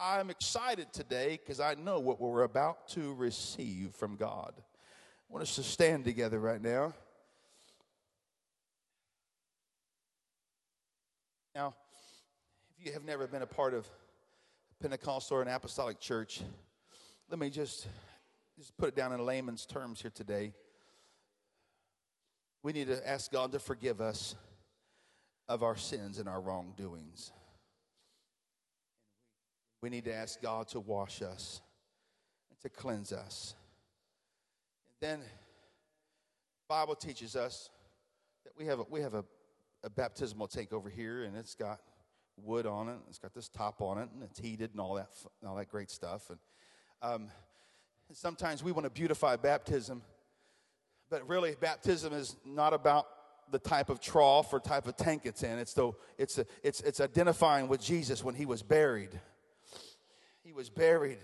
I'm 0.00 0.30
excited 0.30 0.92
today 0.92 1.40
because 1.42 1.58
I 1.58 1.74
know 1.74 1.98
what 1.98 2.20
we're 2.20 2.44
about 2.44 2.86
to 2.90 3.14
receive 3.14 3.90
from 3.96 4.14
God. 4.14 4.52
I 4.56 5.32
want 5.32 5.42
us 5.42 5.56
to 5.56 5.64
stand 5.64 6.04
together 6.04 6.38
right 6.38 6.62
now. 6.62 6.94
Now, 11.52 11.74
if 12.78 12.86
you 12.86 12.92
have 12.92 13.04
never 13.04 13.26
been 13.26 13.42
a 13.42 13.46
part 13.46 13.74
of 13.74 13.88
Pentecostal 14.80 15.38
or 15.38 15.42
an 15.42 15.48
apostolic 15.48 15.98
church, 15.98 16.42
let 17.28 17.40
me 17.40 17.50
just, 17.50 17.88
just 18.56 18.76
put 18.76 18.90
it 18.90 18.94
down 18.94 19.12
in 19.12 19.26
layman's 19.26 19.66
terms 19.66 20.00
here 20.00 20.12
today. 20.14 20.52
We 22.62 22.72
need 22.72 22.86
to 22.86 23.08
ask 23.08 23.32
God 23.32 23.50
to 23.50 23.58
forgive 23.58 24.00
us 24.00 24.36
of 25.48 25.64
our 25.64 25.76
sins 25.76 26.20
and 26.20 26.28
our 26.28 26.40
wrongdoings. 26.40 27.32
We 29.80 29.90
need 29.90 30.04
to 30.04 30.14
ask 30.14 30.40
God 30.42 30.68
to 30.68 30.80
wash 30.80 31.22
us 31.22 31.60
and 32.50 32.58
to 32.60 32.68
cleanse 32.68 33.12
us. 33.12 33.54
And 35.00 35.10
then 35.10 35.26
Bible 36.68 36.96
teaches 36.96 37.36
us 37.36 37.70
that 38.44 38.52
we 38.58 38.66
have 38.66 38.80
a, 38.80 38.84
we 38.90 39.00
have 39.00 39.14
a, 39.14 39.24
a 39.84 39.90
baptismal 39.90 40.48
tank 40.48 40.72
over 40.72 40.90
here, 40.90 41.22
and 41.22 41.36
it's 41.36 41.54
got 41.54 41.80
wood 42.36 42.66
on 42.66 42.88
it. 42.88 42.96
It's 43.08 43.18
got 43.18 43.34
this 43.34 43.48
top 43.48 43.80
on 43.80 43.98
it, 43.98 44.08
and 44.12 44.22
it's 44.22 44.38
heated 44.38 44.72
and 44.72 44.80
all 44.80 44.94
that 44.94 45.08
all 45.46 45.56
that 45.56 45.68
great 45.68 45.90
stuff. 45.90 46.30
And 46.30 46.38
um, 47.00 47.28
sometimes 48.12 48.64
we 48.64 48.72
want 48.72 48.84
to 48.84 48.90
beautify 48.90 49.36
baptism, 49.36 50.02
but 51.08 51.26
really, 51.28 51.54
baptism 51.60 52.12
is 52.12 52.36
not 52.44 52.72
about 52.72 53.06
the 53.50 53.58
type 53.58 53.88
of 53.88 54.00
trough 54.00 54.52
or 54.52 54.60
type 54.60 54.86
of 54.86 54.96
tank 54.96 55.22
it's 55.24 55.42
in. 55.42 55.58
It's 55.58 55.74
the 55.74 55.92
it's 56.18 56.38
a, 56.38 56.46
it's 56.62 56.80
it's 56.80 57.00
identifying 57.00 57.68
with 57.68 57.80
Jesus 57.80 58.24
when 58.24 58.34
he 58.34 58.44
was 58.44 58.62
buried 58.62 59.20
he 60.42 60.52
was 60.52 60.70
buried 60.70 61.18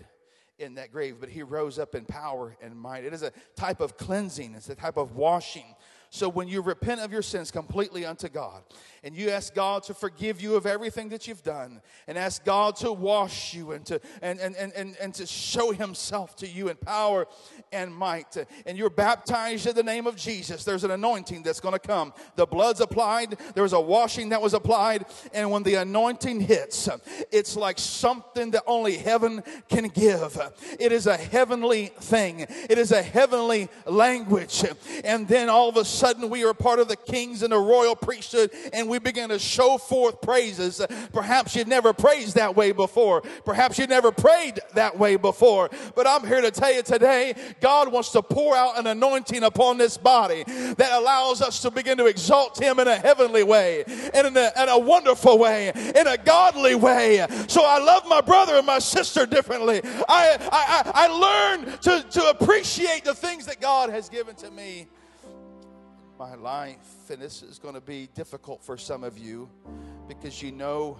in 0.58 0.74
that 0.74 0.92
grave, 0.92 1.16
but 1.20 1.28
he 1.28 1.42
rose 1.42 1.78
up 1.78 1.94
in 1.94 2.04
power 2.04 2.56
and 2.62 2.76
might. 2.76 3.04
It 3.04 3.12
is 3.12 3.22
a 3.22 3.32
type 3.56 3.80
of 3.80 3.96
cleansing, 3.96 4.54
it's 4.54 4.68
a 4.68 4.74
type 4.74 4.96
of 4.96 5.16
washing. 5.16 5.74
So 6.14 6.28
when 6.28 6.46
you 6.46 6.60
repent 6.60 7.00
of 7.00 7.10
your 7.10 7.22
sins 7.22 7.50
completely 7.50 8.04
unto 8.04 8.28
God 8.28 8.62
and 9.02 9.16
you 9.16 9.30
ask 9.30 9.52
God 9.52 9.82
to 9.82 9.94
forgive 9.94 10.40
you 10.40 10.54
of 10.54 10.64
everything 10.64 11.08
that 11.08 11.26
you've 11.26 11.42
done 11.42 11.80
and 12.06 12.16
ask 12.16 12.44
God 12.44 12.76
to 12.76 12.92
wash 12.92 13.52
you 13.52 13.72
and 13.72 13.84
to 13.86 14.00
and 14.22 14.38
and 14.38 14.54
and, 14.54 14.72
and, 14.74 14.96
and 15.02 15.12
to 15.14 15.26
show 15.26 15.72
himself 15.72 16.36
to 16.36 16.46
you 16.46 16.68
in 16.68 16.76
power 16.76 17.26
and 17.72 17.92
might 17.92 18.36
and 18.64 18.78
you're 18.78 18.90
baptized 18.90 19.66
in 19.66 19.74
the 19.74 19.82
name 19.82 20.06
of 20.06 20.14
Jesus, 20.14 20.62
there's 20.62 20.84
an 20.84 20.92
anointing 20.92 21.42
that's 21.42 21.58
going 21.58 21.72
to 21.72 21.80
come. 21.80 22.12
The 22.36 22.46
blood's 22.46 22.80
applied, 22.80 23.36
there 23.54 23.64
was 23.64 23.72
a 23.72 23.80
washing 23.80 24.28
that 24.28 24.40
was 24.40 24.54
applied, 24.54 25.06
and 25.32 25.50
when 25.50 25.64
the 25.64 25.74
anointing 25.74 26.42
hits, 26.42 26.88
it's 27.32 27.56
like 27.56 27.76
something 27.76 28.52
that 28.52 28.62
only 28.68 28.98
heaven 28.98 29.42
can 29.68 29.88
give. 29.88 30.38
It 30.78 30.92
is 30.92 31.08
a 31.08 31.16
heavenly 31.16 31.86
thing. 31.86 32.46
It 32.70 32.78
is 32.78 32.92
a 32.92 33.02
heavenly 33.02 33.68
language. 33.84 34.62
And 35.04 35.26
then 35.26 35.48
all 35.48 35.68
of 35.68 35.76
a 35.76 35.84
sudden 35.84 36.03
sudden 36.04 36.28
we 36.28 36.44
are 36.44 36.52
part 36.52 36.78
of 36.78 36.88
the 36.88 36.96
kings 36.96 37.42
and 37.42 37.50
the 37.50 37.58
royal 37.58 37.96
priesthood 37.96 38.50
and 38.74 38.90
we 38.90 38.98
begin 38.98 39.30
to 39.30 39.38
show 39.38 39.78
forth 39.78 40.20
praises. 40.20 40.84
Perhaps 41.14 41.56
you've 41.56 41.66
never 41.66 41.94
praised 41.94 42.34
that 42.34 42.54
way 42.54 42.72
before. 42.72 43.22
Perhaps 43.46 43.78
you've 43.78 43.88
never 43.88 44.12
prayed 44.12 44.60
that 44.74 44.98
way 44.98 45.16
before. 45.16 45.70
But 45.94 46.06
I'm 46.06 46.26
here 46.26 46.42
to 46.42 46.50
tell 46.50 46.70
you 46.74 46.82
today, 46.82 47.34
God 47.62 47.90
wants 47.90 48.10
to 48.10 48.20
pour 48.20 48.54
out 48.54 48.78
an 48.78 48.86
anointing 48.86 49.44
upon 49.44 49.78
this 49.78 49.96
body 49.96 50.44
that 50.44 50.92
allows 50.92 51.40
us 51.40 51.62
to 51.62 51.70
begin 51.70 51.96
to 51.96 52.04
exalt 52.04 52.60
Him 52.62 52.80
in 52.80 52.88
a 52.88 52.96
heavenly 52.96 53.42
way, 53.42 53.84
and 54.12 54.26
in 54.26 54.36
a, 54.36 54.52
in 54.62 54.68
a 54.68 54.78
wonderful 54.78 55.38
way, 55.38 55.72
in 55.96 56.06
a 56.06 56.18
godly 56.18 56.74
way. 56.74 57.26
So 57.48 57.64
I 57.64 57.78
love 57.78 58.06
my 58.06 58.20
brother 58.20 58.56
and 58.56 58.66
my 58.66 58.78
sister 58.78 59.24
differently. 59.24 59.80
I, 60.06 60.36
I, 60.52 60.92
I 60.94 61.06
learn 61.08 61.78
to, 61.78 62.06
to 62.10 62.28
appreciate 62.28 63.04
the 63.04 63.14
things 63.14 63.46
that 63.46 63.62
God 63.62 63.88
has 63.88 64.10
given 64.10 64.34
to 64.36 64.50
me 64.50 64.86
my 66.24 66.34
life. 66.36 67.10
And 67.10 67.20
this 67.20 67.42
is 67.42 67.58
going 67.58 67.74
to 67.74 67.82
be 67.82 68.08
difficult 68.14 68.64
for 68.64 68.78
some 68.78 69.04
of 69.04 69.18
you 69.18 69.46
because 70.08 70.40
you 70.42 70.52
know 70.52 70.98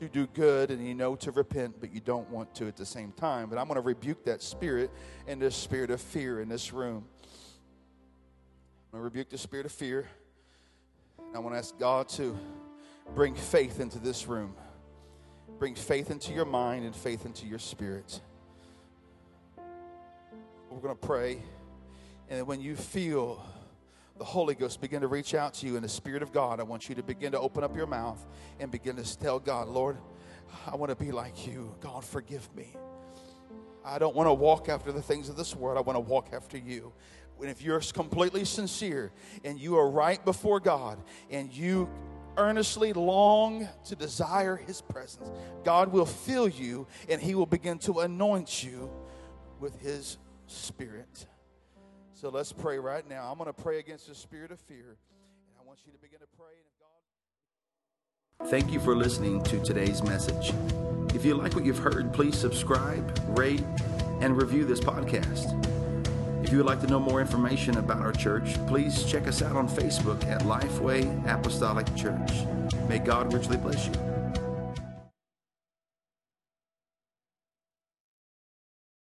to 0.00 0.08
do 0.08 0.26
good 0.26 0.72
and 0.72 0.84
you 0.84 0.92
know 0.92 1.14
to 1.14 1.30
repent, 1.30 1.76
but 1.78 1.94
you 1.94 2.00
don't 2.00 2.28
want 2.30 2.52
to 2.56 2.66
at 2.66 2.76
the 2.76 2.84
same 2.84 3.12
time. 3.12 3.48
But 3.48 3.58
I'm 3.58 3.68
going 3.68 3.76
to 3.76 3.86
rebuke 3.86 4.24
that 4.24 4.42
spirit 4.42 4.90
and 5.28 5.40
this 5.40 5.54
spirit 5.54 5.92
of 5.92 6.00
fear 6.00 6.40
in 6.40 6.48
this 6.48 6.72
room. 6.72 7.04
I'm 8.92 8.98
going 8.98 9.02
to 9.02 9.04
rebuke 9.04 9.30
the 9.30 9.38
spirit 9.38 9.66
of 9.66 9.72
fear. 9.72 10.08
And 11.18 11.36
I 11.36 11.38
want 11.38 11.54
to 11.54 11.58
ask 11.58 11.78
God 11.78 12.08
to 12.10 12.36
bring 13.14 13.36
faith 13.36 13.78
into 13.78 14.00
this 14.00 14.26
room. 14.26 14.52
Bring 15.60 15.76
faith 15.76 16.10
into 16.10 16.32
your 16.32 16.44
mind 16.44 16.84
and 16.84 16.94
faith 16.94 17.24
into 17.24 17.46
your 17.46 17.60
spirit. 17.60 18.20
We're 20.70 20.80
going 20.80 20.96
to 20.96 21.06
pray. 21.06 21.40
And 22.30 22.46
when 22.46 22.60
you 22.60 22.76
feel 22.76 23.42
the 24.18 24.24
Holy 24.24 24.54
Ghost 24.54 24.80
begin 24.80 25.00
to 25.00 25.06
reach 25.06 25.34
out 25.34 25.54
to 25.54 25.66
you 25.66 25.76
in 25.76 25.82
the 25.82 25.88
Spirit 25.88 26.22
of 26.22 26.32
God, 26.32 26.60
I 26.60 26.62
want 26.62 26.88
you 26.88 26.94
to 26.96 27.02
begin 27.02 27.32
to 27.32 27.40
open 27.40 27.64
up 27.64 27.74
your 27.74 27.86
mouth 27.86 28.24
and 28.60 28.70
begin 28.70 28.96
to 28.96 29.18
tell 29.18 29.38
God, 29.38 29.68
Lord, 29.68 29.96
I 30.66 30.76
want 30.76 30.90
to 30.90 30.96
be 30.96 31.10
like 31.10 31.46
you. 31.46 31.74
God, 31.80 32.04
forgive 32.04 32.54
me. 32.54 32.74
I 33.84 33.98
don't 33.98 34.14
want 34.14 34.26
to 34.26 34.34
walk 34.34 34.68
after 34.68 34.92
the 34.92 35.00
things 35.00 35.30
of 35.30 35.36
this 35.36 35.56
world. 35.56 35.78
I 35.78 35.80
want 35.80 35.96
to 35.96 36.00
walk 36.00 36.28
after 36.34 36.58
you. 36.58 36.92
And 37.40 37.48
if 37.48 37.62
you're 37.62 37.80
completely 37.80 38.44
sincere 38.44 39.12
and 39.44 39.58
you 39.58 39.78
are 39.78 39.88
right 39.88 40.22
before 40.22 40.60
God 40.60 40.98
and 41.30 41.50
you 41.50 41.88
earnestly 42.36 42.92
long 42.92 43.68
to 43.86 43.96
desire 43.96 44.56
His 44.56 44.82
presence, 44.82 45.30
God 45.64 45.92
will 45.92 46.06
fill 46.06 46.48
you 46.48 46.86
and 47.08 47.22
He 47.22 47.34
will 47.34 47.46
begin 47.46 47.78
to 47.80 48.00
anoint 48.00 48.62
you 48.62 48.90
with 49.60 49.80
His 49.80 50.18
Spirit. 50.46 51.26
So 52.20 52.30
let's 52.30 52.52
pray 52.52 52.80
right 52.80 53.08
now. 53.08 53.30
I'm 53.30 53.38
going 53.38 53.46
to 53.46 53.52
pray 53.52 53.78
against 53.78 54.08
the 54.08 54.14
spirit 54.14 54.50
of 54.50 54.58
fear. 54.58 54.96
And 55.08 55.56
I 55.56 55.64
want 55.64 55.78
you 55.86 55.92
to 55.92 55.98
begin 55.98 56.18
to 56.18 56.26
pray. 56.36 56.46
God... 58.40 58.50
Thank 58.50 58.72
you 58.72 58.80
for 58.80 58.96
listening 58.96 59.40
to 59.44 59.62
today's 59.62 60.02
message. 60.02 60.52
If 61.14 61.24
you 61.24 61.34
like 61.34 61.54
what 61.54 61.64
you've 61.64 61.78
heard, 61.78 62.12
please 62.12 62.36
subscribe, 62.36 63.16
rate, 63.38 63.62
and 64.20 64.36
review 64.36 64.64
this 64.64 64.80
podcast. 64.80 65.54
If 66.44 66.50
you 66.50 66.56
would 66.56 66.66
like 66.66 66.80
to 66.80 66.88
know 66.88 66.98
more 66.98 67.20
information 67.20 67.78
about 67.78 67.98
our 67.98 68.10
church, 68.10 68.54
please 68.66 69.04
check 69.04 69.28
us 69.28 69.40
out 69.40 69.54
on 69.54 69.68
Facebook 69.68 70.26
at 70.26 70.40
Lifeway 70.40 71.24
Apostolic 71.32 71.86
Church. 71.94 72.32
May 72.88 72.98
God 72.98 73.32
richly 73.32 73.58
bless 73.58 73.86
you. 73.86 74.07